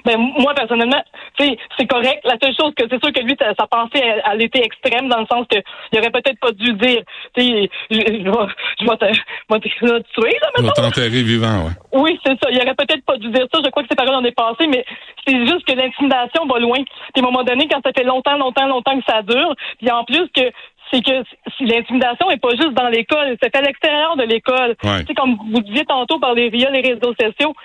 Ben, 0.05 0.17
moi, 0.17 0.53
personnellement, 0.53 1.03
c'est 1.37 1.87
correct. 1.87 2.21
La 2.23 2.37
seule 2.41 2.55
chose 2.55 2.73
que 2.75 2.85
c'est 2.89 3.03
sûr 3.03 3.11
que 3.11 3.21
lui, 3.21 3.35
sa, 3.39 3.53
sa 3.55 3.67
pensée, 3.67 4.01
elle, 4.01 4.21
elle 4.31 4.41
était 4.43 4.63
extrême 4.63 5.09
dans 5.09 5.19
le 5.19 5.25
sens 5.25 5.45
que 5.49 5.57
il 5.91 5.99
aurait 5.99 6.11
peut-être 6.11 6.39
pas 6.39 6.51
dû 6.51 6.73
dire, 6.73 7.01
tu 7.35 7.41
sais, 7.41 7.69
je, 7.89 7.95
je 7.97 8.85
vais, 8.85 8.97
te, 8.97 9.13
je 9.13 9.51
vais 9.51 9.59
te 9.59 10.07
tuer, 10.13 10.37
là, 10.41 10.49
mettons. 10.59 10.81
t'enterrer 10.81 11.23
vivant, 11.23 11.65
ouais. 11.65 11.71
Oui, 11.91 12.19
c'est 12.25 12.37
ça. 12.41 12.49
Il 12.51 12.57
aurait 12.57 12.75
peut-être 12.75 13.03
pas 13.05 13.17
dû 13.17 13.29
dire 13.29 13.45
ça. 13.53 13.61
Je 13.63 13.69
crois 13.69 13.83
que 13.83 13.89
ses 13.89 13.95
paroles 13.95 14.15
en 14.15 14.23
est 14.23 14.35
passé, 14.35 14.67
mais 14.67 14.85
c'est 15.25 15.45
juste 15.47 15.65
que 15.65 15.73
l'intimidation 15.73 16.45
va 16.45 16.59
loin. 16.59 16.77
Puis 17.13 17.17
à 17.17 17.19
un 17.19 17.31
moment 17.31 17.43
donné, 17.43 17.67
quand 17.67 17.81
ça 17.83 17.91
fait 17.95 18.03
longtemps, 18.05 18.37
longtemps, 18.37 18.67
longtemps 18.67 18.97
que 18.99 19.05
ça 19.07 19.21
dure, 19.21 19.55
puis 19.79 19.89
en 19.91 20.03
plus 20.03 20.27
que 20.35 20.51
c'est 20.91 21.01
que 21.01 21.23
si 21.57 21.65
l'intimidation 21.65 22.29
est 22.29 22.37
pas 22.39 22.51
juste 22.51 22.73
dans 22.73 22.89
l'école, 22.89 23.35
c'est 23.41 23.55
à 23.55 23.61
l'extérieur 23.61 24.15
de 24.17 24.23
l'école. 24.23 24.75
Ouais. 24.83 24.99
Tu 25.01 25.07
sais, 25.07 25.13
comme 25.15 25.37
vous 25.51 25.61
disiez 25.61 25.85
tantôt 25.85 26.19
par 26.19 26.33
les 26.33 26.49
via 26.49 26.69
les 26.69 26.81
réseaux 26.81 27.13
sociaux, 27.19 27.55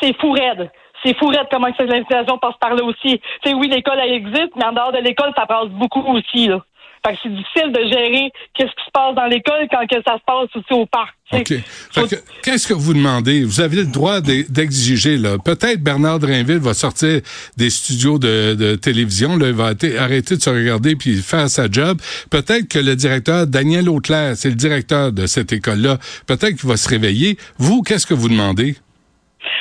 c'est 0.00 0.16
fou 0.18 0.32
raide. 0.32 0.70
C'est 1.06 1.16
fou 1.16 1.28
raide 1.28 1.46
comment 1.50 1.70
que 1.72 1.82
l'intimidation 1.84 2.36
passe 2.38 2.56
par 2.60 2.74
là 2.74 2.82
aussi. 2.84 3.20
Tu 3.42 3.50
sais, 3.50 3.54
oui, 3.54 3.68
l'école, 3.68 3.98
elle 4.02 4.12
existe, 4.14 4.50
mais 4.56 4.64
en 4.64 4.72
dehors 4.72 4.92
de 4.92 4.98
l'école, 4.98 5.30
ça 5.36 5.46
passe 5.46 5.68
beaucoup 5.68 6.02
aussi, 6.02 6.48
là. 6.48 6.64
Fait 7.06 7.12
que 7.12 7.18
c'est 7.22 7.28
difficile 7.28 7.70
de 7.72 7.80
gérer 7.88 8.32
qu'est-ce 8.54 8.70
qui 8.70 8.84
se 8.84 8.90
passe 8.92 9.14
dans 9.14 9.26
l'école 9.26 9.68
quand 9.70 9.86
que 9.86 10.02
ça 10.04 10.14
se 10.14 10.24
passe 10.26 10.48
aussi 10.56 10.72
au 10.72 10.86
parc. 10.86 11.14
OK. 11.32 11.46
Fait 11.92 12.08
que, 12.08 12.16
qu'est-ce 12.42 12.66
que 12.66 12.74
vous 12.74 12.94
demandez? 12.94 13.44
Vous 13.44 13.60
avez 13.60 13.76
le 13.76 13.84
droit 13.84 14.20
d'e- 14.20 14.44
d'exiger, 14.50 15.16
là. 15.16 15.36
Peut-être 15.38 15.80
Bernard 15.80 16.18
Drinville 16.18 16.58
va 16.58 16.74
sortir 16.74 17.20
des 17.56 17.70
studios 17.70 18.18
de, 18.18 18.54
de 18.54 18.74
télévision, 18.74 19.36
là. 19.36 19.46
Il 19.48 19.54
va 19.54 19.64
arrêter- 19.66 19.96
arrêter 19.98 20.36
de 20.36 20.42
se 20.42 20.50
regarder 20.50 20.96
puis 20.96 21.18
faire 21.22 21.48
sa 21.48 21.70
job. 21.70 21.98
Peut-être 22.30 22.66
que 22.68 22.80
le 22.80 22.96
directeur, 22.96 23.46
Daniel 23.46 23.88
Auclair, 23.88 24.36
c'est 24.36 24.48
le 24.48 24.56
directeur 24.56 25.12
de 25.12 25.26
cette 25.26 25.52
école-là. 25.52 25.98
Peut-être 26.26 26.56
qu'il 26.58 26.68
va 26.68 26.76
se 26.76 26.88
réveiller. 26.88 27.36
Vous, 27.58 27.82
qu'est-ce 27.82 28.06
que 28.06 28.14
vous 28.14 28.28
demandez? 28.28 28.74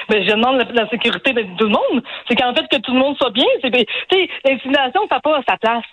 Ben, 0.09 0.23
je 0.23 0.31
demande 0.31 0.57
la, 0.57 0.83
la 0.83 0.89
sécurité 0.89 1.33
de 1.33 1.41
tout 1.57 1.65
le 1.65 1.69
monde. 1.69 2.03
C'est 2.27 2.35
qu'en 2.35 2.53
fait, 2.53 2.65
que 2.69 2.81
tout 2.81 2.93
le 2.93 2.99
monde 2.99 3.15
soit 3.17 3.31
bien. 3.31 3.45
C'est, 3.61 3.69
ben, 3.69 3.83
l'intimidation, 4.45 5.01
ça 5.09 5.15
n'a 5.15 5.21
pas 5.21 5.41
sa 5.47 5.57
place. 5.57 5.83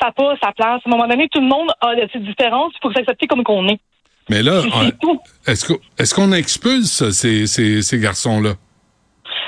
Ça 0.00 0.06
n'a 0.06 0.12
pas 0.12 0.34
sa 0.42 0.52
place. 0.52 0.80
À 0.84 0.88
un 0.88 0.90
moment 0.90 1.08
donné, 1.08 1.28
tout 1.28 1.40
le 1.40 1.46
monde 1.46 1.70
a 1.80 1.94
ses 2.12 2.20
différences. 2.20 2.72
Il 2.76 2.80
faut 2.82 2.92
s'accepter 2.92 3.26
comme 3.26 3.44
qu'on 3.44 3.68
est. 3.68 3.80
Mais 4.28 4.42
là, 4.42 4.62
est-ce 5.46 5.66
qu'on 5.66 5.78
est-ce 5.98 6.14
qu'on 6.14 6.32
expulse 6.32 7.10
ces, 7.10 7.46
ces, 7.46 7.82
ces 7.82 7.98
garçons-là? 7.98 8.52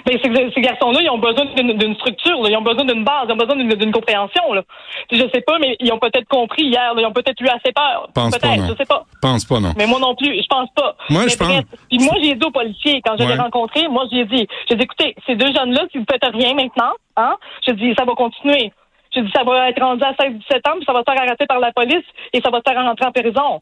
Ben, 0.05 0.19
ces, 0.23 0.51
ces 0.55 0.61
garçons-là, 0.61 1.01
ils 1.03 1.11
ont 1.11 1.19
besoin 1.19 1.45
d'une, 1.55 1.95
structure. 1.97 2.43
là. 2.43 2.51
Ils 2.51 2.57
ont 2.57 2.63
besoin 2.63 2.85
d'une 2.85 3.05
base. 3.05 3.27
Ils 3.29 3.33
ont 3.33 3.37
besoin 3.37 3.57
d'une, 3.57 3.93
compréhension. 3.93 4.53
Là. 4.53 4.63
Je 5.11 5.23
sais 5.33 5.41
pas, 5.43 5.59
mais 5.59 5.77
ils 5.81 5.93
ont 5.93 5.99
peut-être 5.99 6.29
compris 6.29 6.65
hier. 6.65 6.95
là. 6.95 7.01
Ils 7.03 7.07
ont 7.07 7.13
peut-être 7.13 7.41
eu 7.41 7.49
assez 7.49 7.73
peur. 7.73 8.09
Pense 8.15 8.33
pas, 8.33 8.39
peut-être, 8.39 8.61
non. 8.63 8.69
je 8.69 8.77
sais 8.77 8.85
pas. 8.87 9.05
Pense 9.21 9.45
pas, 9.45 9.61
non. 9.61 9.73
Mais 9.77 9.87
moi 9.87 10.01
non 10.01 10.15
plus, 10.15 10.43
je 10.43 10.47
pense 10.49 10.69
pas. 10.75 10.97
Moi, 11.11 11.23
Mais 11.25 11.29
je 11.31 11.37
pense-. 11.37 11.63
Puis 11.89 11.99
moi, 12.01 12.15
j'ai 12.23 12.35
dit 12.35 12.45
aux 12.45 12.51
policiers, 12.51 13.01
quand 13.05 13.17
je 13.19 13.23
Ouais. 13.25 13.37
rencontré, 13.37 13.87
moi, 13.89 14.05
j'ai 14.11 14.25
dit, 14.25 14.47
j'ai 14.69 14.75
dit, 14.77 14.83
écoutez, 14.83 15.15
ces 15.27 15.37
deux 15.37 15.53
jeunes-là, 15.55 15.85
si 15.93 15.99
vous 15.99 16.05
faites 16.11 16.25
rien 16.33 16.55
maintenant, 16.55 16.93
hein, 17.17 17.37
j'ai 17.65 17.73
dit, 17.75 17.95
ça 17.97 18.05
va 18.05 18.15
continuer. 18.15 18.73
J'ai 19.15 19.23
dit, 19.23 19.31
ça 19.35 19.45
va 19.45 19.69
être 19.69 19.81
rendu 19.81 20.03
à 20.03 20.13
16-17 20.13 20.69
ans, 20.69 20.77
puis 20.77 20.85
ça 20.87 20.93
va 20.93 21.01
se 21.01 21.13
faire 21.13 21.23
arrêter 21.23 21.47
par 21.47 21.61
la 21.61 21.71
police 21.73 22.05
et 22.33 22.41
ça 22.41 22.51
va 22.51 22.59
se 22.59 22.71
faire 22.71 22.83
rentrer 22.83 23.07
en 23.07 23.13
prison. 23.13 23.61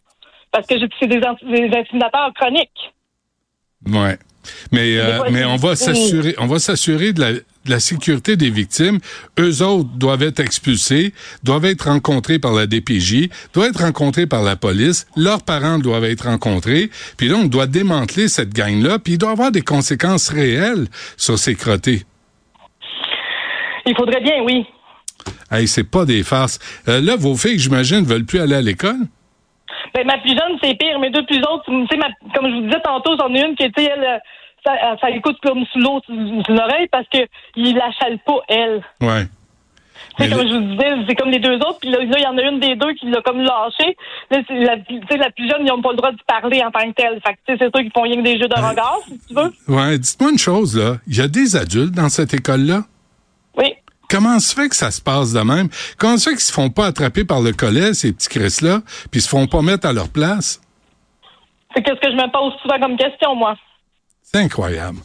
Parce 0.52 0.66
que 0.66 0.78
j'ai 0.78 0.86
dit, 0.86 0.94
c'est 1.00 1.06
des, 1.08 1.20
des 1.20 1.76
intimidateurs 1.76 2.32
chroniques. 2.34 2.92
Ouais. 3.86 4.16
Mais, 4.72 4.96
euh, 4.96 5.20
mais 5.30 5.44
on 5.44 5.56
va 5.56 5.76
s'assurer, 5.76 6.34
on 6.38 6.46
va 6.46 6.58
s'assurer 6.58 7.12
de 7.12 7.20
la, 7.20 7.32
de 7.32 7.42
la 7.66 7.80
sécurité 7.80 8.36
des 8.36 8.50
victimes. 8.50 8.98
Eux 9.38 9.62
autres 9.62 9.90
doivent 9.96 10.22
être 10.22 10.40
expulsés, 10.40 11.12
doivent 11.42 11.66
être 11.66 11.88
rencontrés 11.88 12.38
par 12.38 12.52
la 12.52 12.66
DPJ, 12.66 13.28
doivent 13.52 13.70
être 13.70 13.82
rencontrés 13.82 14.26
par 14.26 14.42
la 14.42 14.56
police. 14.56 15.06
Leurs 15.16 15.42
parents 15.42 15.78
doivent 15.78 16.04
être 16.04 16.26
rencontrés. 16.26 16.90
Puis 17.16 17.28
là, 17.28 17.36
on 17.36 17.44
doit 17.44 17.66
démanteler 17.66 18.28
cette 18.28 18.54
gang-là. 18.54 18.98
Puis 18.98 19.14
il 19.14 19.18
doit 19.18 19.30
y 19.30 19.32
avoir 19.32 19.52
des 19.52 19.62
conséquences 19.62 20.28
réelles 20.30 20.86
sur 21.16 21.38
ces 21.38 21.54
crottés. 21.54 22.04
Il 23.86 23.94
faudrait 23.96 24.22
bien, 24.22 24.42
oui. 24.44 24.64
Hey, 25.50 25.66
c'est 25.66 25.84
pas 25.84 26.04
des 26.04 26.22
farces. 26.22 26.58
Euh, 26.88 27.00
là, 27.00 27.16
vos 27.16 27.36
filles, 27.36 27.58
j'imagine, 27.58 28.04
veulent 28.04 28.24
plus 28.24 28.38
aller 28.38 28.54
à 28.54 28.62
l'école? 28.62 29.00
Ben, 29.94 30.06
ma 30.06 30.18
plus 30.18 30.30
jeune, 30.30 30.58
c'est 30.62 30.74
pire. 30.78 30.98
Mes 30.98 31.10
deux 31.10 31.24
plus 31.24 31.38
autres, 31.40 31.64
tu 31.66 31.86
sais, 31.90 31.96
ma- 31.96 32.08
comme 32.34 32.48
je 32.50 32.54
vous 32.56 32.62
disais 32.66 32.80
tantôt, 32.82 33.16
j'en 33.18 33.32
ai 33.34 33.40
une 33.44 33.56
qui, 33.56 33.64
sais, 33.64 33.84
elle, 33.84 34.04
euh, 34.04 34.18
ça, 34.64 34.72
euh, 34.72 34.96
ça 35.00 35.10
écoute 35.10 35.38
comme 35.42 35.64
sous 35.72 35.78
l'eau, 35.78 36.00
sous 36.06 36.52
l'oreille, 36.52 36.88
parce 36.92 37.06
que 37.12 37.18
il 37.56 37.74
la 37.76 37.90
chale 37.92 38.18
pas, 38.26 38.40
elle. 38.48 38.82
Ouais. 39.00 39.24
Tu 40.16 40.24
sais, 40.24 40.28
Mais 40.30 40.36
comme 40.36 40.48
je 40.48 40.54
vous 40.54 40.60
disais, 40.72 40.96
c'est 41.08 41.14
comme 41.14 41.30
les 41.30 41.38
deux 41.38 41.56
autres, 41.56 41.78
puis 41.80 41.90
là, 41.90 41.98
il 42.02 42.22
y 42.22 42.26
en 42.26 42.36
a 42.36 42.42
une 42.42 42.58
des 42.60 42.74
deux 42.74 42.92
qui 42.94 43.06
l'a 43.10 43.20
comme 43.22 43.40
lâché. 43.42 43.96
Là, 44.30 44.38
c'est 44.46 44.54
la, 44.54 44.76
tu 44.78 44.98
sais, 45.10 45.16
la 45.16 45.30
plus 45.30 45.48
jeune, 45.48 45.60
ils 45.60 45.66
n'ont 45.66 45.82
pas 45.82 45.90
le 45.90 45.96
droit 45.96 46.10
de 46.12 46.18
parler 46.26 46.62
en 46.62 46.70
tant 46.70 46.86
que 46.88 46.94
tel. 46.94 47.20
Fait 47.26 47.34
que, 47.34 47.38
tu 47.46 47.52
sais, 47.52 47.58
c'est 47.58 47.70
sûr 47.74 47.82
qu'ils 47.82 47.92
font 47.92 48.02
rien 48.02 48.16
que 48.16 48.22
des 48.22 48.38
jeux 48.38 48.48
de 48.48 48.54
regard, 48.54 48.98
si 49.06 49.18
tu 49.28 49.34
veux. 49.34 49.52
Ouais, 49.68 49.98
dites-moi 49.98 50.30
une 50.32 50.38
chose, 50.38 50.78
là. 50.78 50.96
Il 51.06 51.16
y 51.16 51.20
a 51.20 51.28
des 51.28 51.56
adultes 51.56 51.92
dans 51.94 52.08
cette 52.08 52.34
école-là? 52.34 52.80
Comment 54.10 54.40
se 54.40 54.54
fait 54.54 54.68
que 54.68 54.76
ça 54.76 54.90
se 54.90 55.00
passe 55.00 55.32
de 55.32 55.40
même? 55.40 55.68
Comment 55.96 56.18
se 56.18 56.28
fait 56.28 56.36
qu'ils 56.36 56.44
se 56.44 56.52
font 56.52 56.68
pas 56.68 56.86
attraper 56.86 57.24
par 57.24 57.40
le 57.40 57.52
collet, 57.52 57.94
ces 57.94 58.12
petits 58.12 58.28
Chris-là, 58.28 58.82
puis 59.10 59.20
ils 59.20 59.22
se 59.22 59.28
font 59.28 59.46
pas 59.46 59.62
mettre 59.62 59.86
à 59.86 59.92
leur 59.92 60.08
place? 60.08 60.60
C'est 61.74 61.82
qu'est-ce 61.82 62.00
que 62.00 62.10
je 62.10 62.16
me 62.16 62.32
pose 62.32 62.52
souvent 62.60 62.80
comme 62.80 62.96
question, 62.96 63.36
moi. 63.36 63.54
C'est 64.22 64.38
incroyable. 64.38 64.98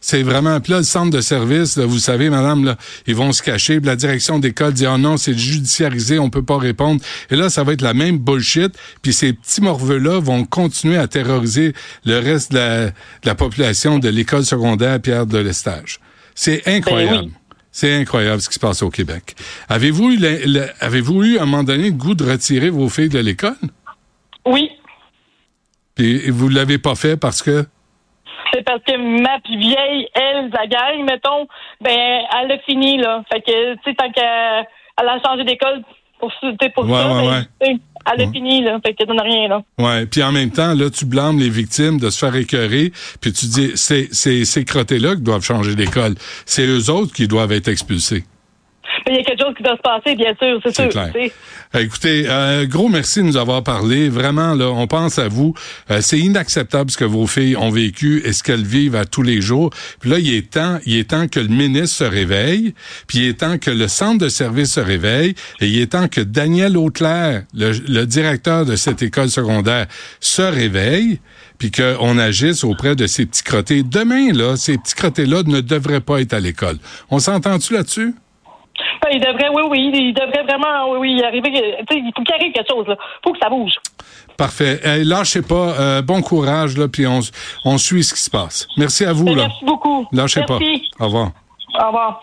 C'est 0.00 0.22
vraiment, 0.22 0.60
puis 0.60 0.72
là, 0.72 0.78
le 0.78 0.84
centre 0.84 1.10
de 1.10 1.20
service, 1.20 1.76
là, 1.76 1.86
vous 1.86 1.98
savez, 1.98 2.28
madame, 2.28 2.64
là, 2.64 2.76
ils 3.06 3.14
vont 3.14 3.30
se 3.32 3.42
cacher, 3.42 3.78
puis 3.78 3.86
la 3.86 3.94
direction 3.94 4.40
d'école 4.40 4.72
dit, 4.72 4.86
oh 4.86 4.98
non, 4.98 5.16
c'est 5.16 5.36
judiciarisé, 5.36 6.18
on 6.18 6.28
peut 6.28 6.42
pas 6.42 6.58
répondre. 6.58 7.00
Et 7.30 7.36
là, 7.36 7.50
ça 7.50 7.62
va 7.62 7.72
être 7.72 7.82
la 7.82 7.94
même 7.94 8.18
bullshit, 8.18 8.76
puis 9.00 9.12
ces 9.12 9.32
petits 9.32 9.60
morveux-là 9.60 10.20
vont 10.20 10.44
continuer 10.44 10.98
à 10.98 11.06
terroriser 11.06 11.72
le 12.04 12.18
reste 12.18 12.52
de 12.52 12.58
la, 12.58 12.86
de 12.86 12.92
la 13.24 13.34
population 13.36 14.00
de 14.00 14.08
l'école 14.08 14.44
secondaire 14.44 15.00
Pierre 15.00 15.26
de 15.26 15.38
l'Estage. 15.38 16.00
C'est 16.34 16.66
incroyable. 16.66 17.16
Ben 17.16 17.24
oui. 17.26 17.32
C'est 17.74 17.94
incroyable 17.96 18.40
ce 18.42 18.48
qui 18.48 18.54
se 18.54 18.60
passe 18.60 18.82
au 18.82 18.90
Québec. 18.90 19.34
Avez-vous 19.68 20.10
eu, 20.12 20.16
le- 20.18 20.44
le- 20.60 20.66
avez-vous 20.80 21.24
eu 21.24 21.38
à 21.38 21.42
un 21.42 21.46
moment 21.46 21.64
donné 21.64 21.84
le 21.84 21.92
goût 21.96 22.14
de 22.14 22.22
retirer 22.30 22.68
vos 22.68 22.88
filles 22.90 23.08
de 23.08 23.18
l'école? 23.18 23.56
Oui. 24.46 24.70
Puis 25.94 26.30
vous 26.30 26.48
l'avez 26.50 26.78
pas 26.78 26.94
fait 26.94 27.16
parce 27.16 27.42
que? 27.42 27.64
C'est 28.52 28.62
parce 28.62 28.82
que 28.86 28.96
ma 29.22 29.40
plus 29.40 29.58
vieille, 29.58 30.06
elle, 30.14 30.50
la 30.50 30.66
gang, 30.66 31.02
mettons, 31.04 31.46
ben, 31.80 32.20
elle 32.40 32.52
a 32.52 32.58
fini, 32.66 32.98
là. 32.98 33.22
Fait 33.32 33.40
que, 33.40 33.74
tu 33.76 33.80
sais, 33.86 33.94
tant 33.94 34.10
qu'elle 34.12 34.66
elle 35.00 35.08
a 35.08 35.18
changé 35.24 35.44
d'école 35.44 35.82
pour, 36.20 36.30
pour 36.74 36.84
Ouais, 36.84 36.92
ça, 36.92 37.12
ouais, 37.14 37.22
ben, 37.60 37.68
ouais. 37.68 37.76
Elle 38.12 38.22
a 38.22 38.30
fini, 38.30 38.62
là. 38.62 38.78
Fait 38.84 38.94
qu'elle 38.94 39.06
donne 39.06 39.20
rien, 39.20 39.48
là. 39.48 39.62
Ouais, 39.78 40.06
puis 40.06 40.22
en 40.22 40.32
même 40.32 40.50
temps, 40.50 40.74
là, 40.74 40.90
tu 40.90 41.04
blâmes 41.04 41.38
les 41.38 41.50
victimes 41.50 41.98
de 41.98 42.10
se 42.10 42.18
faire 42.18 42.34
écœurer, 42.34 42.92
puis 43.20 43.32
tu 43.32 43.46
dis, 43.46 43.72
c'est 43.74 44.08
c'est 44.12 44.44
ces 44.44 44.64
crottés-là 44.64 45.16
qui 45.16 45.22
doivent 45.22 45.44
changer 45.44 45.74
d'école. 45.74 46.14
C'est 46.46 46.66
eux 46.66 46.90
autres 46.90 47.12
qui 47.12 47.28
doivent 47.28 47.52
être 47.52 47.68
expulsés. 47.68 48.24
Mais 49.06 49.14
il 49.14 49.16
y 49.16 49.20
a 49.20 49.24
quelque 49.24 49.42
chose 49.42 49.54
qui 49.56 49.62
doit 49.62 49.76
se 49.76 49.82
passer, 49.82 50.14
bien 50.16 50.34
sûr, 50.40 50.60
c'est 50.62 50.74
sûr. 50.74 50.88
clair. 50.88 51.12
Euh, 51.74 51.80
Écoutez, 51.80 52.26
euh, 52.28 52.66
gros 52.66 52.88
merci 52.88 53.20
de 53.20 53.24
nous 53.24 53.36
avoir 53.36 53.62
parlé. 53.62 54.08
Vraiment, 54.08 54.54
là, 54.54 54.68
on 54.70 54.86
pense 54.86 55.18
à 55.18 55.28
vous. 55.28 55.54
Euh, 55.90 56.00
c'est 56.00 56.18
inacceptable 56.18 56.90
ce 56.90 56.96
que 56.96 57.04
vos 57.04 57.26
filles 57.26 57.56
ont 57.56 57.70
vécu 57.70 58.22
et 58.24 58.32
ce 58.32 58.42
qu'elles 58.42 58.64
vivent 58.64 58.96
à 58.96 59.04
tous 59.04 59.22
les 59.22 59.40
jours. 59.40 59.70
Puis 60.00 60.10
là, 60.10 60.18
il 60.18 60.34
est 60.34 60.50
temps, 60.50 60.78
il 60.84 60.96
est 60.96 61.10
temps 61.10 61.28
que 61.28 61.40
le 61.40 61.48
ministre 61.48 61.96
se 61.96 62.04
réveille, 62.04 62.74
puis 63.06 63.18
il 63.20 63.28
est 63.28 63.40
temps 63.40 63.58
que 63.58 63.70
le 63.70 63.88
centre 63.88 64.18
de 64.18 64.28
service 64.28 64.72
se 64.72 64.80
réveille, 64.80 65.34
et 65.60 65.66
il 65.68 65.80
est 65.80 65.92
temps 65.92 66.08
que 66.08 66.20
Daniel 66.20 66.76
Auclair, 66.76 67.44
le, 67.54 67.72
le 67.88 68.04
directeur 68.06 68.66
de 68.66 68.76
cette 68.76 69.02
école 69.02 69.30
secondaire, 69.30 69.86
se 70.20 70.42
réveille, 70.42 71.20
puis 71.58 71.70
qu'on 71.70 72.18
agisse 72.18 72.64
auprès 72.64 72.96
de 72.96 73.06
ces 73.06 73.24
petits 73.26 73.44
crottés. 73.44 73.82
Demain, 73.82 74.32
là, 74.32 74.56
ces 74.56 74.76
petits 74.78 74.94
crottés-là 74.94 75.42
ne 75.46 75.60
devraient 75.60 76.00
pas 76.00 76.20
être 76.20 76.34
à 76.34 76.40
l'école. 76.40 76.78
On 77.10 77.18
s'entend-tu 77.20 77.72
là-dessus? 77.74 78.14
Ben, 79.02 79.10
il 79.12 79.20
devrait, 79.20 79.48
oui, 79.48 79.62
oui, 79.68 79.90
il 79.92 80.14
devrait 80.14 80.44
vraiment, 80.44 80.90
oui, 80.92 80.98
oui, 81.16 81.22
arriver. 81.24 81.50
Tu 81.50 81.58
sais, 81.96 82.00
il 82.04 82.12
faut 82.16 82.22
qu'il 82.22 82.34
arrive 82.34 82.52
quelque 82.52 82.70
chose, 82.70 82.86
là. 82.86 82.96
faut 83.24 83.32
que 83.32 83.38
ça 83.40 83.48
bouge. 83.48 83.74
Parfait. 84.36 84.80
Lâchez 85.04 85.42
pas. 85.42 85.74
Euh, 85.80 86.02
bon 86.02 86.22
courage, 86.22 86.76
là, 86.78 86.88
puis 86.88 87.06
on, 87.06 87.20
on 87.64 87.78
suit 87.78 88.04
ce 88.04 88.14
qui 88.14 88.20
se 88.20 88.30
passe. 88.30 88.66
Merci 88.76 89.04
à 89.04 89.12
vous, 89.12 89.24
Ben, 89.24 89.36
là. 89.36 89.42
Merci 89.48 89.64
beaucoup. 89.64 90.06
Lâchez 90.12 90.44
Merci. 90.48 90.88
pas. 90.98 91.04
Au 91.04 91.06
revoir. 91.08 91.30
Au 91.80 91.86
revoir. 91.86 92.22